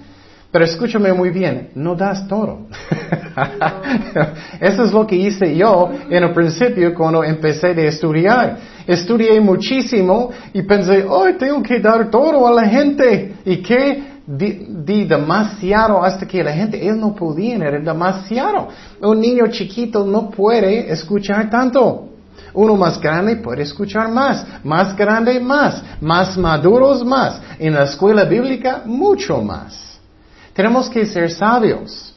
[0.53, 2.67] pero escúchame muy bien, no das todo.
[4.61, 8.57] Eso es lo que hice yo en el principio cuando empecé a estudiar.
[8.85, 13.33] Estudié muchísimo y pensé, hoy tengo que dar todo a la gente.
[13.43, 14.03] ¿Y qué?
[14.27, 18.67] Di, demasiado hasta que la gente, él no podía, era demasiado.
[19.01, 22.12] Un niño chiquito no puede escuchar tanto.
[22.53, 27.41] Uno más grande puede escuchar más, más grande más, más maduros más.
[27.57, 29.99] En la escuela bíblica mucho más.
[30.53, 32.13] Tenemos que ser sabios.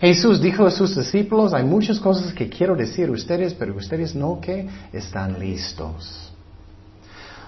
[0.00, 4.14] Jesús dijo a sus discípulos, hay muchas cosas que quiero decir a ustedes, pero ustedes
[4.14, 6.33] no que están listos.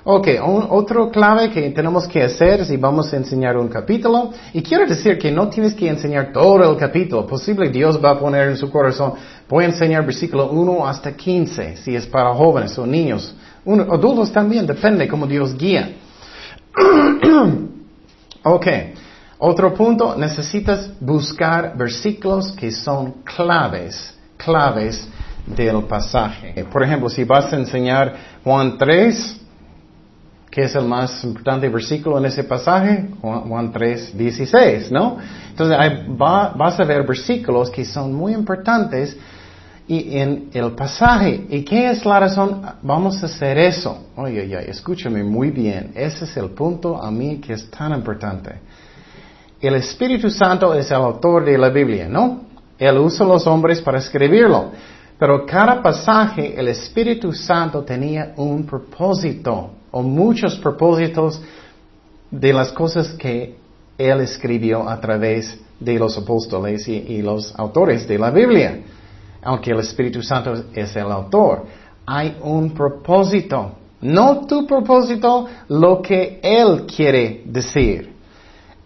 [0.09, 0.29] Ok,
[0.71, 5.19] otro clave que tenemos que hacer si vamos a enseñar un capítulo, y quiero decir
[5.19, 8.71] que no tienes que enseñar todo el capítulo, posible Dios va a poner en su
[8.71, 9.15] corazón,
[9.49, 13.35] voy a enseñar versículo 1 hasta 15, si es para jóvenes o niños,
[13.67, 15.91] adultos también, depende como Dios guía.
[18.45, 18.67] ok,
[19.39, 25.09] otro punto, necesitas buscar versículos que son claves, claves
[25.45, 26.65] del pasaje.
[26.73, 28.15] Por ejemplo, si vas a enseñar
[28.45, 29.46] Juan 3,
[30.57, 35.19] que es el más importante versículo en ese pasaje, Juan 3, 16, ¿no?
[35.51, 35.77] Entonces
[36.17, 39.15] vas a ver versículos que son muy importantes
[39.87, 41.45] y en el pasaje.
[41.51, 42.63] ¿Y qué es la razón?
[42.81, 44.07] Vamos a hacer eso.
[44.17, 45.93] Oye, oye, escúchame muy bien.
[45.95, 48.55] Ese es el punto a mí que es tan importante.
[49.61, 52.47] El Espíritu Santo es el autor de la Biblia, ¿no?
[52.79, 54.71] Él usa los hombres para escribirlo.
[55.19, 61.41] Pero cada pasaje, el Espíritu Santo tenía un propósito, o muchos propósitos
[62.31, 63.57] de las cosas que
[63.99, 68.81] Él escribió a través de los apóstoles y, y los autores de la Biblia.
[69.43, 71.65] Aunque el Espíritu Santo es el autor,
[72.05, 73.73] hay un propósito.
[74.01, 78.16] No tu propósito, lo que Él quiere decir.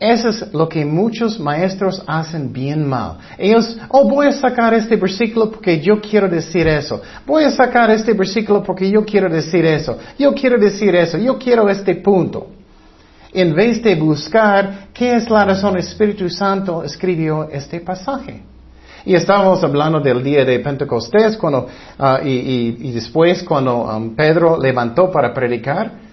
[0.00, 3.18] Eso es lo que muchos maestros hacen bien mal.
[3.36, 7.02] Ellos, oh, voy a sacar este versículo porque yo quiero decir eso.
[7.26, 9.98] Voy a sacar este versículo porque yo quiero decir eso.
[10.18, 11.18] Yo quiero decir eso.
[11.18, 12.48] Yo quiero este punto.
[13.34, 18.42] En vez de buscar qué es la razón el Espíritu Santo escribió este pasaje.
[19.04, 21.66] Y estábamos hablando del día de Pentecostés cuando,
[21.98, 26.09] ah, y, después cuando um, Pedro levantó para predicar.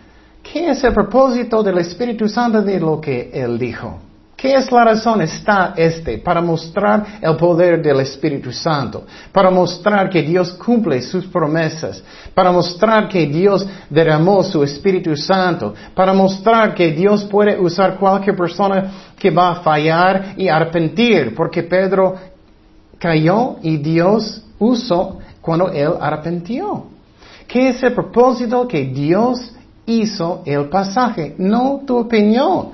[0.51, 3.99] ¿Qué es el propósito del Espíritu Santo de lo que Él dijo?
[4.38, 5.21] ¿Qué es la razón?
[5.23, 11.25] Está este, para mostrar el poder del Espíritu Santo, para mostrar que Dios cumple sus
[11.25, 12.03] promesas,
[12.36, 18.36] para mostrar que Dios derramó su Espíritu Santo, para mostrar que Dios puede usar cualquier
[18.36, 22.15] persona que va a fallar y arrepentir, porque Pedro
[22.99, 26.86] cayó y Dios usó cuando él arrepintió.
[27.47, 29.57] ¿Qué es el propósito que Dios
[29.88, 32.69] hizo el pasaje, no tu opinión.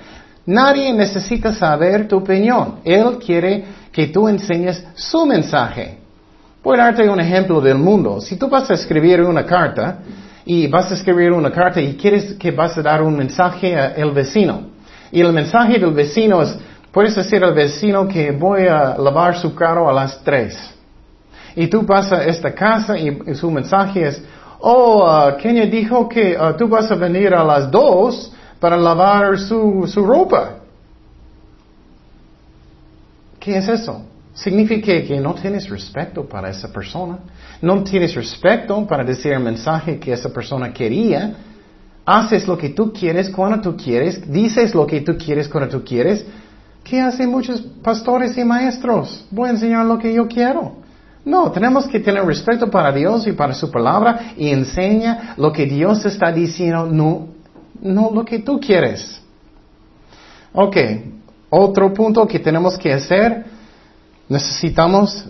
[0.45, 2.79] Nadie necesita saber tu opinión.
[2.83, 5.99] Él quiere que tú enseñes su mensaje.
[6.61, 8.19] Voy a darte un ejemplo del mundo.
[8.19, 9.99] Si tú vas a escribir una carta
[10.43, 14.11] y vas a escribir una carta y quieres que vas a dar un mensaje al
[14.11, 14.73] vecino,
[15.11, 16.57] y el mensaje del vecino es,
[16.91, 20.57] puedes decir al vecino que voy a lavar su carro a las tres.
[21.55, 24.23] Y tú vas a esta casa y su mensaje es,
[24.63, 29.37] oh, uh, Kenya dijo que uh, tú vas a venir a las dos para lavar
[29.37, 30.55] su, su ropa.
[33.39, 34.05] ¿Qué es eso?
[34.33, 37.19] Significa que no tienes respeto para esa persona.
[37.61, 41.35] No tienes respeto para decir el mensaje que esa persona quería.
[42.05, 44.31] Haces lo que tú quieres cuando tú quieres.
[44.31, 46.25] Dices lo que tú quieres cuando tú quieres.
[46.83, 49.25] ¿Qué hacen muchos pastores y maestros?
[49.29, 50.83] Voy a enseñar lo que yo quiero.
[51.25, 55.65] No, tenemos que tener respeto para Dios y para su palabra y enseña lo que
[55.65, 57.27] Dios está diciendo, no,
[57.81, 59.21] no lo que tú quieres.
[60.51, 60.77] Ok,
[61.49, 63.45] otro punto que tenemos que hacer,
[64.27, 65.25] necesitamos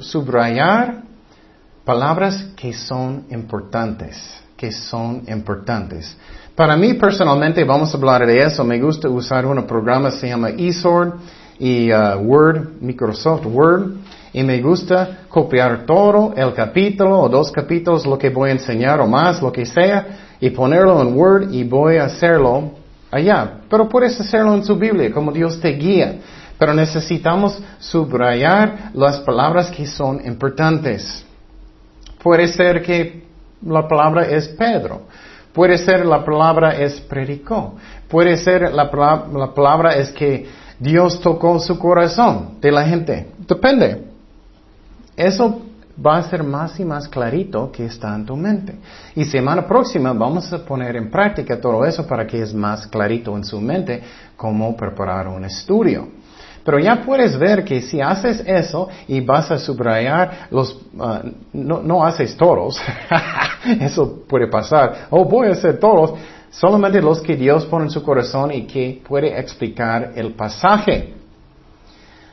[0.00, 1.02] subrayar
[1.84, 6.16] palabras que son importantes, que son importantes.
[6.54, 10.50] Para mí personalmente, vamos a hablar de eso, me gusta usar un programa se llama
[10.50, 11.14] eSword
[11.58, 13.94] y uh, Word, Microsoft Word,
[14.34, 19.00] y me gusta copiar todo el capítulo o dos capítulos, lo que voy a enseñar
[19.00, 22.72] o más, lo que sea, y ponerlo en Word y voy a hacerlo
[23.12, 23.60] allá.
[23.70, 26.16] Pero puedes hacerlo en su Biblia, como Dios te guía.
[26.58, 31.24] Pero necesitamos subrayar las palabras que son importantes.
[32.20, 33.22] Puede ser que
[33.64, 35.02] la palabra es Pedro.
[35.52, 37.76] Puede ser la palabra es predicó.
[38.08, 38.90] Puede ser la,
[39.32, 40.44] la palabra es que
[40.80, 43.28] Dios tocó su corazón de la gente.
[43.46, 44.13] Depende.
[45.16, 45.62] Eso
[46.04, 48.74] va a ser más y más clarito que está en tu mente.
[49.14, 53.36] Y semana próxima vamos a poner en práctica todo eso para que es más clarito
[53.36, 54.02] en su mente
[54.36, 56.08] cómo preparar un estudio.
[56.64, 61.82] Pero ya puedes ver que si haces eso y vas a subrayar los, uh, no,
[61.82, 62.80] no, haces todos,
[63.80, 66.14] eso puede pasar, o oh, voy a hacer todos,
[66.50, 71.12] solamente los que Dios pone en su corazón y que puede explicar el pasaje.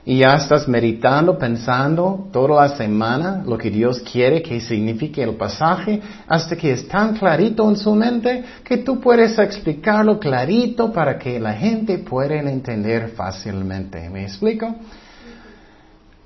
[0.03, 5.35] Y ya estás meditando, pensando toda la semana lo que Dios quiere que signifique el
[5.35, 11.19] pasaje, hasta que es tan clarito en su mente que tú puedes explicarlo clarito para
[11.19, 14.09] que la gente pueda entender fácilmente.
[14.09, 14.73] ¿Me explico?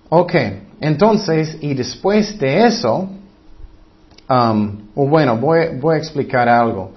[0.07, 0.33] Ok,
[0.79, 3.09] entonces, y después de eso,
[4.29, 6.91] um, bueno, voy, voy a explicar algo.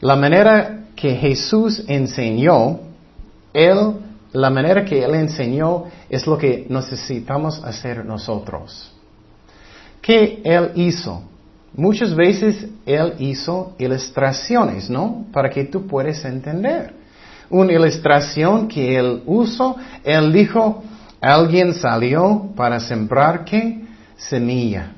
[0.00, 2.80] La manera que Jesús enseñó,
[3.52, 3.92] Él
[4.32, 8.92] la manera que Él enseñó es lo que necesitamos hacer nosotros.
[10.00, 11.22] ¿Qué Él hizo?
[11.74, 15.26] Muchas veces Él hizo ilustraciones, ¿no?
[15.32, 16.94] Para que tú puedas entender.
[17.50, 20.82] Una ilustración que Él usó, Él dijo,
[21.20, 23.84] alguien salió para sembrar qué?
[24.16, 24.92] Semilla.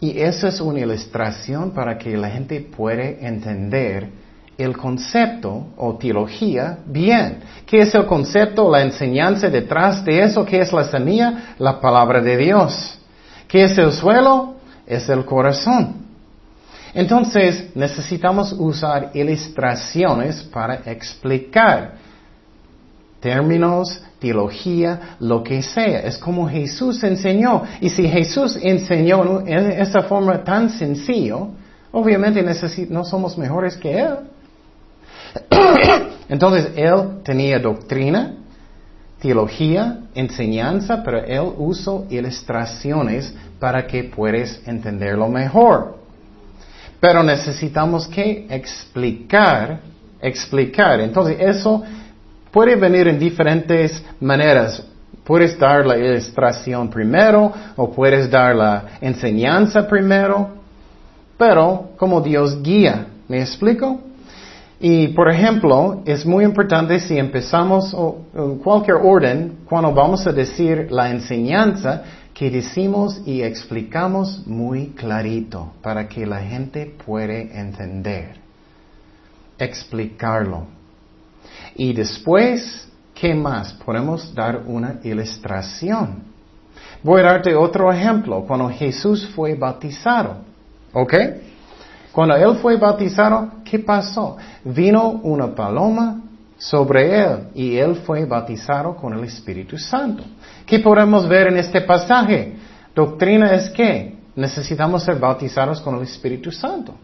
[0.00, 4.08] Y esa es una ilustración para que la gente pueda entender
[4.60, 7.38] el concepto o teología bien.
[7.66, 10.44] ¿Qué es el concepto, la enseñanza detrás de eso?
[10.44, 11.54] ¿Qué es la semilla?
[11.58, 12.98] La palabra de Dios.
[13.48, 14.54] ¿Qué es el suelo?
[14.86, 15.94] Es el corazón.
[16.92, 21.94] Entonces necesitamos usar ilustraciones para explicar
[23.20, 26.00] términos, teología, lo que sea.
[26.00, 27.62] Es como Jesús enseñó.
[27.80, 31.48] Y si Jesús enseñó en esa forma tan sencillo,
[31.92, 32.44] obviamente
[32.88, 34.16] no somos mejores que Él.
[36.28, 38.34] Entonces él tenía doctrina,
[39.20, 45.98] teología, enseñanza, pero él usó ilustraciones para que puedas entenderlo mejor.
[47.00, 49.80] Pero necesitamos que explicar,
[50.20, 51.00] explicar.
[51.00, 51.82] Entonces eso
[52.50, 54.82] puede venir en diferentes maneras.
[55.24, 60.50] Puedes dar la ilustración primero o puedes dar la enseñanza primero,
[61.38, 63.06] pero como Dios guía.
[63.28, 64.00] ¿Me explico?
[64.82, 67.94] Y, por ejemplo, es muy importante si empezamos
[68.34, 72.02] en cualquier orden, cuando vamos a decir la enseñanza,
[72.32, 78.36] que decimos y explicamos muy clarito para que la gente pueda entender.
[79.58, 80.64] Explicarlo.
[81.74, 83.74] Y después, ¿qué más?
[83.74, 86.22] Podemos dar una ilustración.
[87.02, 88.46] Voy a darte otro ejemplo.
[88.46, 90.38] Cuando Jesús fue bautizado.
[90.94, 91.14] ¿Ok?
[92.12, 94.36] Cuando él fue bautizado, ¿qué pasó?
[94.64, 96.20] Vino una paloma
[96.58, 100.24] sobre él y él fue bautizado con el Espíritu Santo.
[100.66, 102.54] ¿Qué podemos ver en este pasaje?
[102.94, 106.94] Doctrina es que necesitamos ser bautizados con el Espíritu Santo.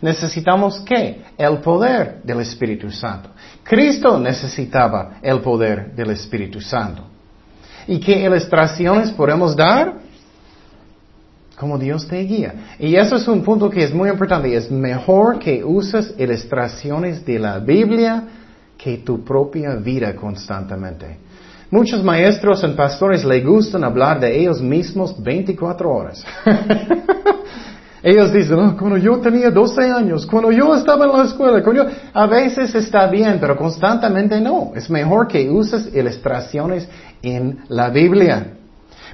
[0.00, 1.22] Necesitamos qué?
[1.36, 3.30] El poder del Espíritu Santo.
[3.62, 7.04] Cristo necesitaba el poder del Espíritu Santo.
[7.86, 10.03] ¿Y qué ilustraciones podemos dar?
[11.56, 12.76] Como Dios te guía.
[12.78, 14.54] Y eso es un punto que es muy importante.
[14.54, 18.24] Es mejor que uses ilustraciones de la Biblia
[18.76, 21.18] que tu propia vida constantemente.
[21.70, 26.24] Muchos maestros y pastores le gustan hablar de ellos mismos 24 horas.
[28.02, 31.86] ellos dicen, oh, cuando yo tenía 12 años, cuando yo estaba en la escuela, cuando
[32.12, 34.72] a veces está bien, pero constantemente no.
[34.76, 36.88] Es mejor que uses ilustraciones
[37.22, 38.52] en la Biblia.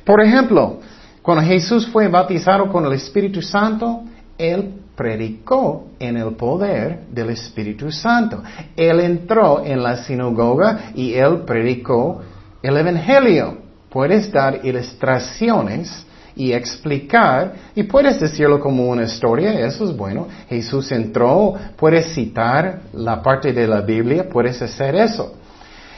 [0.04, 0.80] Por ejemplo,
[1.22, 4.02] cuando Jesús fue bautizado con el Espíritu Santo,
[4.38, 8.42] Él predicó en el poder del Espíritu Santo.
[8.76, 12.20] Él entró en la sinagoga y Él predicó
[12.62, 13.58] el Evangelio.
[13.90, 16.06] Puedes dar ilustraciones
[16.36, 20.28] y explicar, y puedes decirlo como una historia, eso es bueno.
[20.48, 25.34] Jesús entró, puedes citar la parte de la Biblia, puedes hacer eso.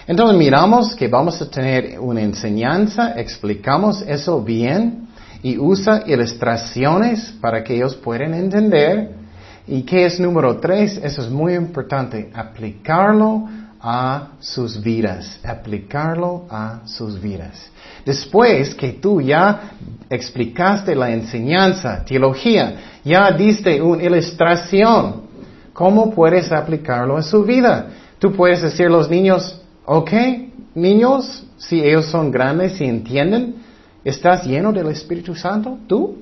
[0.06, 5.08] Entonces miramos que vamos a tener una enseñanza, explicamos eso bien,
[5.42, 9.10] y usa ilustraciones para que ellos puedan entender.
[9.66, 10.98] ¿Y qué es número tres?
[11.02, 13.48] Eso es muy importante, aplicarlo
[13.80, 17.70] a sus vidas, aplicarlo a sus vidas.
[18.04, 19.72] Después que tú ya
[20.08, 25.22] explicaste la enseñanza, teología, ya diste una ilustración,
[25.72, 27.88] ¿cómo puedes aplicarlo a su vida?
[28.18, 30.12] Tú puedes decir a los niños, ok,
[30.74, 33.56] niños, si ellos son grandes y entienden,
[34.04, 35.78] ¿estás lleno del Espíritu Santo?
[35.86, 36.18] ¿Tú?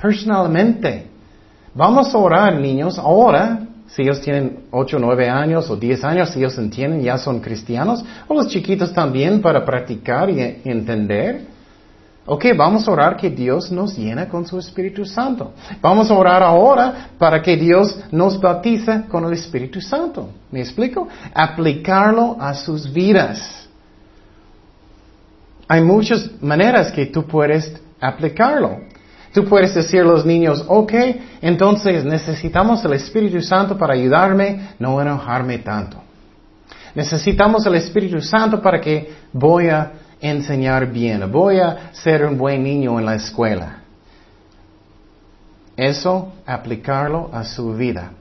[0.00, 1.06] Personalmente.
[1.74, 6.38] Vamos a orar, niños, ahora si ellos tienen 8, 9 años o 10 años, si
[6.38, 11.42] ellos entienden, ya son cristianos, o los chiquitos también para practicar y entender.
[12.26, 15.52] Ok, vamos a orar que Dios nos llene con su Espíritu Santo.
[15.82, 20.30] Vamos a orar ahora para que Dios nos bautice con el Espíritu Santo.
[20.50, 21.06] ¿Me explico?
[21.34, 23.63] Aplicarlo a sus vidas.
[25.68, 28.80] Hay muchas maneras que tú puedes aplicarlo.
[29.32, 30.92] Tú puedes decir a los niños, ok,
[31.42, 35.96] entonces necesitamos el Espíritu Santo para ayudarme no enojarme tanto.
[36.94, 42.62] Necesitamos el Espíritu Santo para que voy a enseñar bien, voy a ser un buen
[42.62, 43.78] niño en la escuela.
[45.76, 48.12] Eso, aplicarlo a su vida.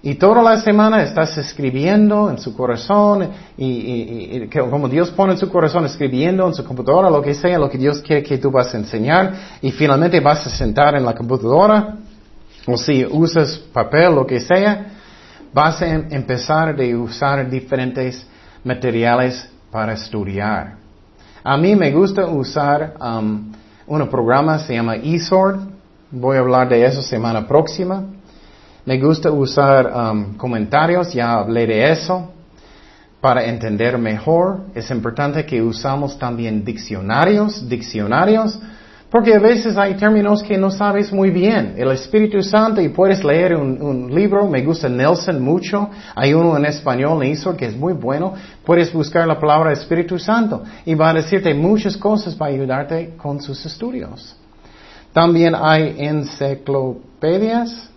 [0.00, 5.50] Y toda la semana estás escribiendo en su corazón y, como Dios pone en su
[5.50, 8.72] corazón, escribiendo en su computadora lo que sea, lo que Dios quiere que tú vas
[8.74, 11.96] a enseñar y finalmente vas a sentar en la computadora
[12.66, 14.86] o si usas papel, lo que sea,
[15.52, 18.26] vas a em, empezar a usar diferentes
[18.62, 20.76] materiales para estudiar.
[21.42, 23.52] A mí me gusta usar um,
[23.86, 25.60] un programa, se llama eSword.
[26.10, 28.04] Voy a hablar de eso semana próxima.
[28.88, 32.30] Me gusta usar um, comentarios, ya hablé de eso,
[33.20, 34.60] para entender mejor.
[34.74, 38.58] Es importante que usamos también diccionarios, diccionarios,
[39.10, 41.74] porque a veces hay términos que no sabes muy bien.
[41.76, 46.64] El Espíritu Santo, y puedes leer un, libro, me gusta Nelson mucho, hay uno en
[46.64, 48.32] español, hizo que es muy bueno.
[48.64, 53.38] Puedes buscar la palabra Espíritu Santo y va a decirte muchas cosas para ayudarte con
[53.42, 54.34] sus estudios.
[55.12, 57.90] También hay enciclopedias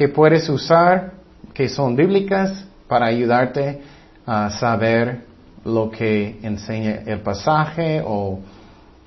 [0.00, 1.12] que puedes usar,
[1.52, 3.82] que son bíblicas, para ayudarte
[4.24, 5.26] a saber
[5.62, 8.38] lo que enseña el pasaje o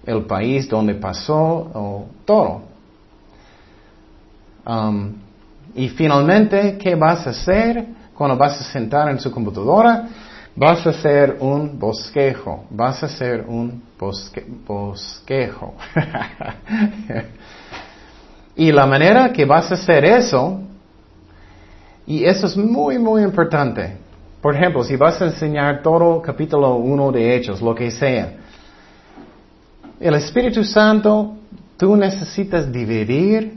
[0.06, 2.62] el país donde pasó o todo.
[4.68, 5.14] Um,
[5.74, 10.08] y finalmente, ¿qué vas a hacer cuando vas a sentar en su computadora?
[10.56, 13.82] Vas a hacer un bosquejo, vas a hacer un
[14.68, 15.74] bosquejo.
[18.56, 20.60] y la manera que vas a hacer eso
[22.06, 23.98] y eso es muy, muy importante.
[24.42, 28.34] Por ejemplo, si vas a enseñar todo capítulo 1 de Hechos, lo que sea,
[30.00, 31.36] el Espíritu Santo,
[31.78, 33.54] tú necesitas dividir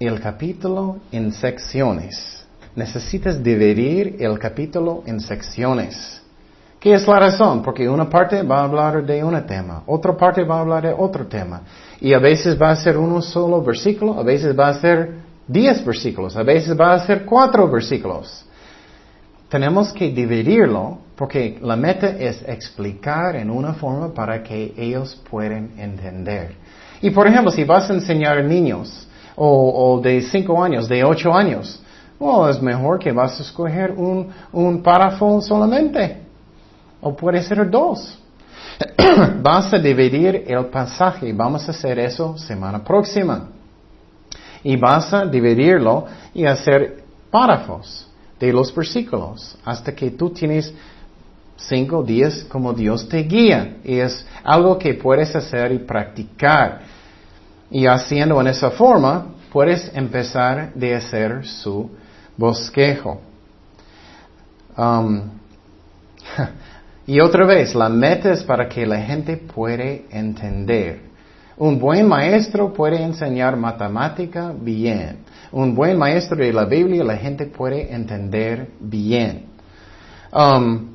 [0.00, 2.44] el capítulo en secciones.
[2.74, 6.20] Necesitas dividir el capítulo en secciones.
[6.80, 7.62] ¿Qué es la razón?
[7.62, 10.94] Porque una parte va a hablar de un tema, otra parte va a hablar de
[10.96, 11.62] otro tema.
[12.00, 15.84] Y a veces va a ser uno solo versículo, a veces va a ser diez
[15.84, 18.44] versículos, a veces va a ser cuatro versículos.
[19.48, 25.70] Tenemos que dividirlo porque la meta es explicar en una forma para que ellos puedan
[25.78, 26.54] entender.
[27.00, 31.82] Y por ejemplo, si vas a enseñar niños o, de cinco años, de ocho años,
[32.18, 36.18] oh, es mejor que vas a escoger un, un párrafo solamente.
[37.00, 38.18] O puede ser dos.
[39.42, 41.32] vas a dividir el pasaje.
[41.32, 43.48] Vamos a hacer eso semana próxima
[44.62, 50.72] y vas a dividirlo y hacer párrafos de los versículos hasta que tú tienes
[51.56, 53.78] cinco días como Dios te guía.
[53.84, 56.80] Y es algo que puedes hacer y practicar.
[57.70, 61.90] Y haciendo en esa forma, puedes empezar de hacer su
[62.36, 63.20] bosquejo.
[64.76, 65.22] Um,
[67.06, 71.07] y otra vez, la meta es para que la gente pueda entender.
[71.58, 75.18] Un buen maestro puede enseñar matemática bien.
[75.50, 79.46] Un buen maestro de la Biblia la gente puede entender bien.
[80.32, 80.90] Um,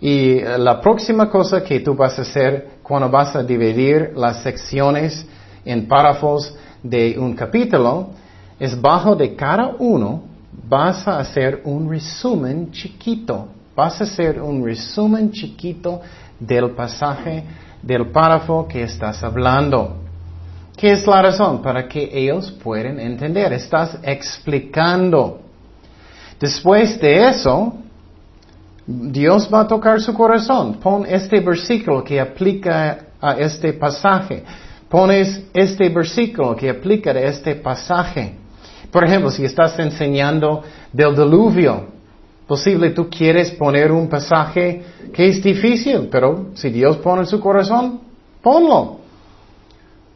[0.00, 5.26] y la próxima cosa que tú vas a hacer cuando vas a dividir las secciones
[5.64, 6.54] en párrafos
[6.84, 8.10] de un capítulo
[8.60, 10.22] es bajo de cada uno
[10.68, 13.48] vas a hacer un resumen chiquito.
[13.74, 16.00] Vas a hacer un resumen chiquito
[16.38, 17.42] del pasaje
[17.86, 19.96] del párrafo que estás hablando.
[20.76, 21.62] ¿Qué es la razón?
[21.62, 23.52] Para que ellos puedan entender.
[23.52, 25.40] Estás explicando.
[26.38, 27.74] Después de eso,
[28.86, 30.74] Dios va a tocar su corazón.
[30.74, 34.44] Pon este versículo que aplica a este pasaje.
[34.88, 38.34] pones este versículo que aplica a este pasaje.
[38.90, 40.62] Por ejemplo, si estás enseñando
[40.92, 41.95] del diluvio,
[42.46, 44.82] posible tú quieres poner un pasaje
[45.12, 48.00] que es difícil, pero si Dios pone en su corazón,
[48.42, 48.98] ponlo.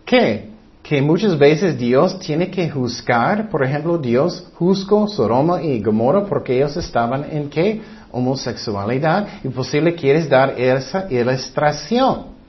[0.04, 0.50] ¿Qué?
[0.82, 6.56] Que muchas veces Dios tiene que juzgar, por ejemplo, Dios juzgó Sodoma y Gomorra porque
[6.56, 7.80] ellos estaban en qué?
[8.12, 12.39] Homosexualidad y posible quieres dar esa ilustración.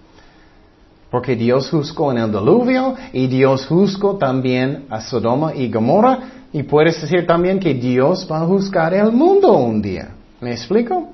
[1.12, 6.20] Porque Dios juzgó en el diluvio y Dios juzgó también a Sodoma y Gomorra
[6.54, 10.16] y puedes decir también que Dios va a juzgar el mundo un día.
[10.40, 11.10] ¿Me explico?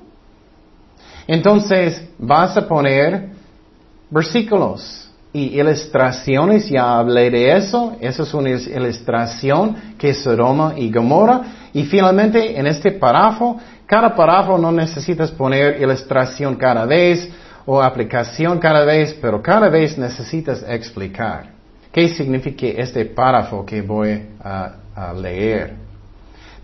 [1.26, 3.30] Entonces vas a poner
[4.08, 10.90] versículos y ilustraciones, ya hablé de eso, eso es una ilustración que es Sodoma y
[10.90, 11.42] Gomorra.
[11.74, 17.28] Y finalmente en este párrafo, cada párrafo no necesitas poner ilustración cada vez
[17.70, 21.50] o aplicación cada vez, pero cada vez necesitas explicar
[21.92, 25.74] qué significa este párrafo que voy a leer.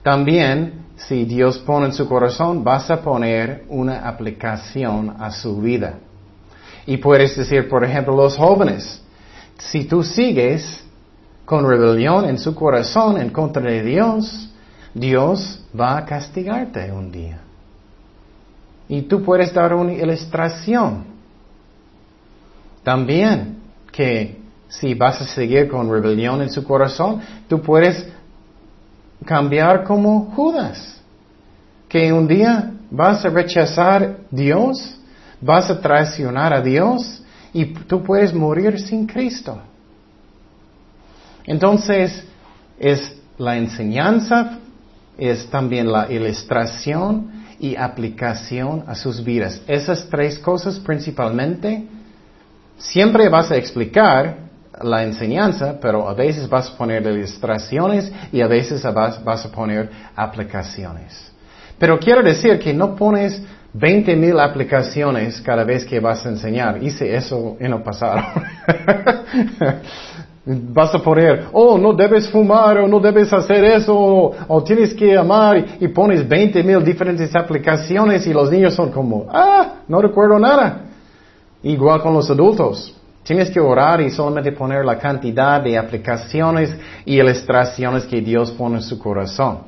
[0.03, 5.97] También, si Dios pone en su corazón, vas a poner una aplicación a su vida.
[6.87, 9.03] Y puedes decir, por ejemplo, los jóvenes,
[9.59, 10.83] si tú sigues
[11.45, 14.51] con rebelión en su corazón en contra de Dios,
[14.95, 17.44] Dios va a castigarte un día.
[18.89, 21.05] Y tú puedes dar una ilustración.
[22.83, 23.59] También
[23.91, 28.07] que si vas a seguir con rebelión en su corazón, tú puedes
[29.25, 31.01] cambiar como Judas,
[31.89, 34.97] que un día vas a rechazar Dios,
[35.41, 37.23] vas a traicionar a Dios
[37.53, 39.61] y tú puedes morir sin Cristo.
[41.47, 42.25] Entonces,
[42.79, 44.59] es la enseñanza,
[45.17, 49.61] es también la ilustración y aplicación a sus vidas.
[49.67, 51.87] Esas tres cosas principalmente,
[52.79, 54.45] siempre vas a explicar
[54.83, 59.91] la enseñanza, pero a veces vas a poner ilustraciones y a veces vas, a poner
[60.17, 61.33] aplicaciones.
[61.79, 63.43] Pero quiero decir que no pones
[63.73, 66.83] 20 mil aplicaciones cada vez que vas a enseñar.
[66.83, 68.23] Hice eso en el pasado.
[70.47, 75.17] vas a poner, oh, no debes fumar o no debes hacer eso o, tienes que
[75.17, 80.39] amar y, pones 20 mil diferentes aplicaciones y los niños son como, ah, no recuerdo
[80.39, 80.83] nada.
[81.63, 82.95] Igual con los adultos.
[83.23, 86.77] Tienes que orar y solamente poner la cantidad de aplicaciones
[87.07, 89.61] y ilustraciones que Dios pone en su corazón.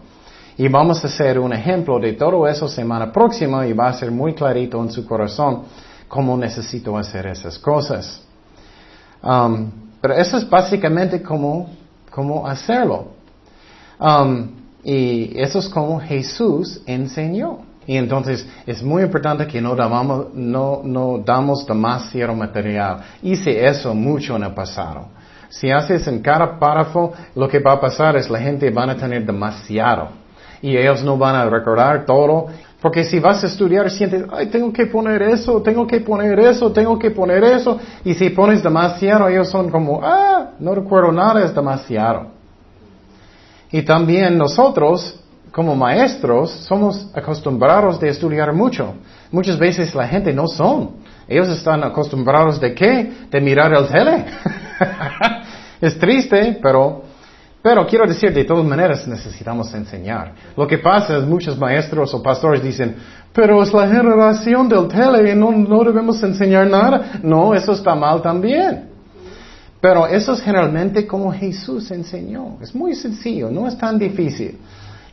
[0.59, 4.11] Y vamos a hacer un ejemplo de todo eso semana próxima y va a ser
[4.11, 5.63] muy clarito en su corazón
[6.07, 8.23] cómo necesito hacer esas cosas.
[9.23, 11.69] Um, pero eso es básicamente cómo,
[12.13, 13.09] cómo hacerlo.
[13.99, 14.53] Um,
[14.85, 17.63] y eso es como Jesús enseñó.
[17.89, 23.01] Y entonces es muy importante que no, damos, no, no damos demasiado material.
[23.21, 25.09] Hice eso mucho en el pasado.
[25.49, 28.97] Si haces en cada párrafo, lo que va a pasar es la gente van a
[28.97, 30.11] tener demasiado.
[30.63, 32.47] Y ellos no van a recordar todo.
[32.87, 36.71] Porque si vas a estudiar, sientes, ay, tengo que poner eso, tengo que poner eso,
[36.71, 37.81] tengo que poner eso.
[38.05, 42.29] Y si pones demasiado, ellos son como, ah, no recuerdo nada, es demasiado.
[43.73, 45.19] Y también nosotros
[45.51, 48.95] como maestros somos acostumbrados de estudiar mucho.
[49.33, 50.91] Muchas veces la gente no son.
[51.27, 53.13] Ellos están acostumbrados de qué?
[53.29, 54.27] De mirar el tele.
[55.81, 57.03] es triste, pero,
[57.63, 60.33] pero quiero decir, de todas maneras necesitamos enseñar.
[60.57, 62.97] Lo que pasa es muchos maestros o pastores dicen,
[63.33, 67.19] pero es la generación del tele y no, no debemos enseñar nada.
[67.23, 68.89] No, eso está mal también.
[69.81, 72.57] Pero eso es generalmente como Jesús enseñó.
[72.63, 74.59] Es muy sencillo, no es tan difícil.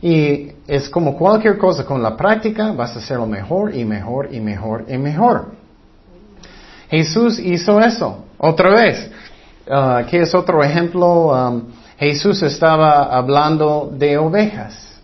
[0.00, 4.40] Y es como cualquier cosa, con la práctica vas a hacerlo mejor y mejor y
[4.40, 5.52] mejor y mejor.
[6.88, 8.24] Jesús hizo eso.
[8.38, 9.10] Otra vez,
[9.66, 11.28] uh, ¿qué es otro ejemplo?
[11.28, 11.62] Um,
[12.04, 15.00] Jesús estaba hablando de ovejas.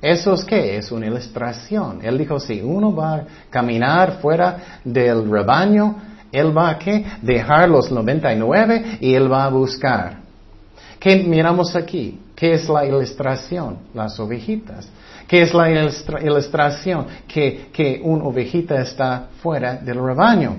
[0.00, 0.76] ¿Eso es qué?
[0.76, 2.00] Es una ilustración.
[2.02, 7.04] Él dijo, si uno va a caminar fuera del rebaño, él va a ¿qué?
[7.22, 10.16] dejar los 99 y él va a buscar.
[10.98, 12.18] ¿Qué miramos aquí?
[12.34, 13.78] ¿Qué es la ilustración?
[13.94, 14.88] Las ovejitas.
[15.28, 17.06] ¿Qué es la ilustración?
[17.28, 20.56] Que, que una ovejita está fuera del rebaño.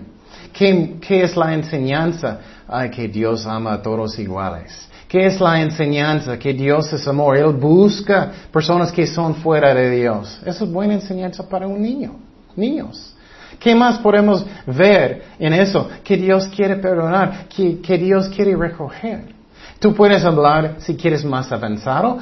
[0.54, 2.40] ¿Qué, qué es la enseñanza?
[2.70, 4.93] Ay, que Dios ama a todos iguales.
[5.14, 6.40] ¿Qué es la enseñanza?
[6.40, 7.38] Que Dios es amor.
[7.38, 10.40] Él busca personas que son fuera de Dios.
[10.44, 12.16] Eso es buena enseñanza para un niño.
[12.56, 13.14] Niños.
[13.60, 15.88] ¿Qué más podemos ver en eso?
[16.04, 19.36] Que Dios quiere perdonar, que, que Dios quiere recoger.
[19.78, 22.18] Tú puedes hablar, si quieres más avanzado,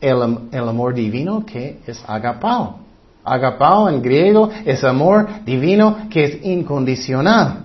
[0.00, 2.78] el, amor divino que es agapao.
[3.22, 7.64] Agapao en griego es amor divino que es incondicional.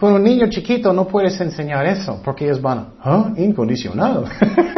[0.00, 3.32] Con un niño chiquito no puedes enseñar eso, porque ellos van, ¿ah?
[3.36, 4.24] Incondicional.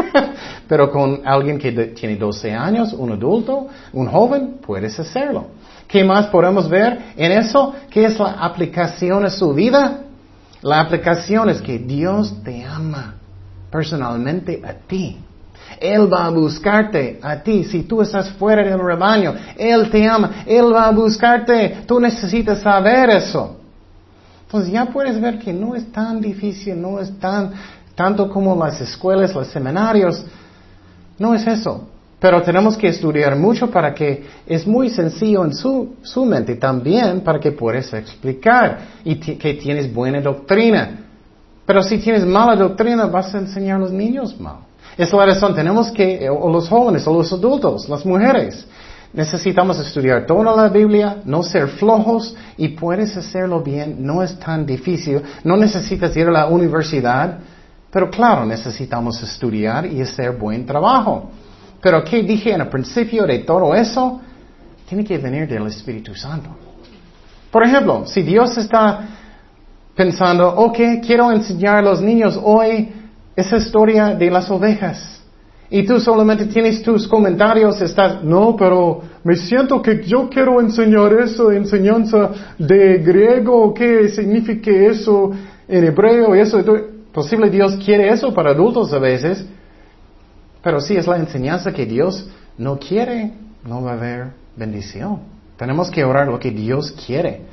[0.69, 5.47] Pero con alguien que tiene 12 años, un adulto, un joven, puedes hacerlo.
[5.87, 7.73] ¿Qué más podemos ver en eso?
[7.89, 10.01] ¿Qué es la aplicación a su vida?
[10.61, 13.15] La aplicación es que Dios te ama
[13.71, 15.19] personalmente a ti.
[15.79, 17.63] Él va a buscarte a ti.
[17.63, 20.43] Si tú estás fuera del rebaño, Él te ama.
[20.47, 21.85] Él va a buscarte.
[21.87, 23.62] Tú necesitas saber eso.
[24.53, 27.53] Entonces ya puedes ver que no es tan difícil, no es tan,
[27.95, 30.23] tanto como las escuelas, los seminarios.
[31.19, 31.89] No es eso.
[32.21, 37.23] Pero tenemos que estudiar mucho para que es muy sencillo en su, su mente también
[37.23, 40.99] para que puedas explicar y que tienes buena doctrina.
[41.65, 44.57] Pero si tienes mala doctrina vas a enseñar a los niños mal.
[44.99, 48.67] Es la razón, tenemos que, o los jóvenes, o los adultos, las mujeres,
[49.13, 54.65] necesitamos estudiar toda la Biblia, no ser flojos y puedes hacerlo bien, no es tan
[54.65, 57.39] difícil, no necesitas ir a la universidad,
[57.91, 61.31] pero claro, necesitamos estudiar y hacer buen trabajo.
[61.81, 64.21] Pero ¿qué dije en el principio de todo eso?
[64.89, 66.51] Tiene que venir del Espíritu Santo.
[67.51, 69.09] Por ejemplo, si Dios está
[69.95, 72.93] pensando, ok, quiero enseñar a los niños hoy
[73.37, 75.22] esa historia de las ovejas.
[75.75, 81.15] Y tú solamente tienes tus comentarios, estás, no, pero me siento que yo quiero enseñar
[81.15, 85.31] eso, enseñanza de griego, qué significa eso
[85.67, 86.63] en hebreo, eso.
[87.11, 89.47] Posible Dios quiere eso para adultos a veces,
[90.63, 93.33] pero si es la enseñanza que Dios no quiere,
[93.65, 95.21] no va a haber bendición.
[95.57, 97.47] Tenemos que orar lo que Dios quiere.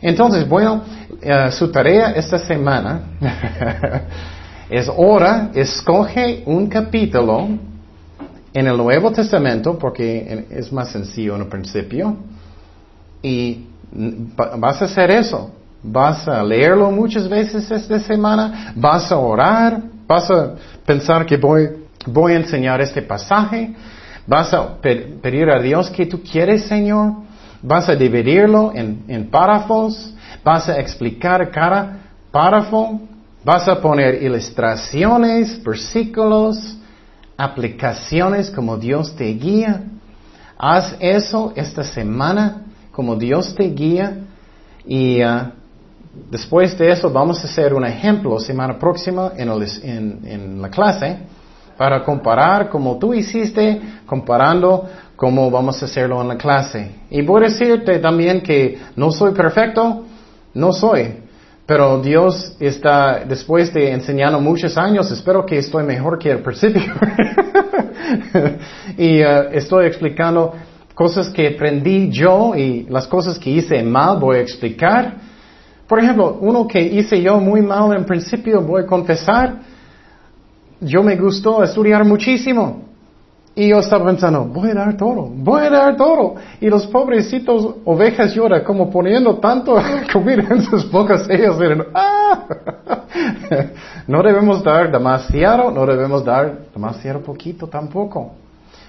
[0.00, 0.82] Entonces, bueno,
[1.20, 3.02] eh, su tarea esta semana
[4.68, 7.48] es hora, escoge un capítulo
[8.52, 12.16] en el Nuevo Testamento, porque es más sencillo en el principio,
[13.22, 13.66] y
[14.58, 15.50] vas a hacer eso.
[15.82, 20.54] Vas a leerlo muchas veces esta semana, vas a orar, vas a
[20.84, 23.74] pensar que voy voy a enseñar este pasaje,
[24.26, 27.12] vas a pedir a Dios que tú quieres, Señor,
[27.62, 30.14] vas a dividirlo en, párrafos,
[30.44, 31.98] vas a explicar cada
[32.30, 33.00] párrafo,
[33.46, 36.76] vas a poner ilustraciones, versículos,
[37.36, 39.84] aplicaciones como Dios te guía.
[40.58, 44.16] Haz eso esta semana como Dios te guía
[44.84, 45.52] y uh,
[46.28, 51.18] después de eso vamos a hacer un ejemplo semana próxima en la clase
[51.76, 56.90] para comparar como tú hiciste, comparando como vamos a hacerlo en la clase.
[57.10, 60.04] Y voy a decirte también que no soy perfecto,
[60.52, 61.25] no soy,
[61.66, 66.80] pero Dios está, después de enseñando muchos años, espero que estoy mejor que al principio.
[68.96, 70.54] y uh, estoy explicando
[70.94, 75.16] cosas que aprendí yo y las cosas que hice mal voy a explicar.
[75.88, 79.56] Por ejemplo, uno que hice yo muy mal en principio, voy a confesar,
[80.80, 82.84] yo me gustó estudiar muchísimo.
[83.58, 86.34] Y yo estaba pensando, voy a dar todo, voy a dar todo.
[86.60, 89.78] Y los pobrecitos ovejas lloran como poniendo tanto
[90.12, 91.26] comida en sus bocas.
[91.30, 92.44] Ellos dicen, ah,
[94.06, 98.32] no debemos dar demasiado, no debemos dar demasiado poquito tampoco.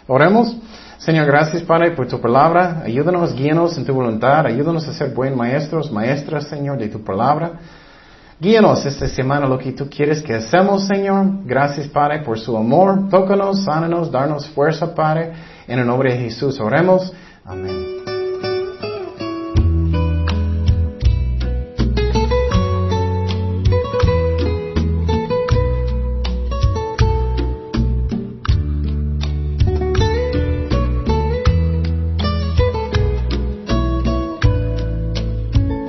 [0.06, 0.58] Oremos.
[0.98, 2.82] Señor, gracias Padre por tu palabra.
[2.84, 4.48] Ayúdanos, guíanos en tu voluntad.
[4.48, 7.54] Ayúdanos a ser buenos maestros, maestras, Señor, de tu palabra.
[8.40, 11.44] Guíanos esta semana lo que tú quieres que hacemos, Señor.
[11.44, 13.10] Gracias, Padre, por su amor.
[13.10, 15.34] Tócanos, sánanos, darnos fuerza, Padre.
[15.68, 17.12] En el nombre de Jesús oremos.
[17.44, 17.97] Amén.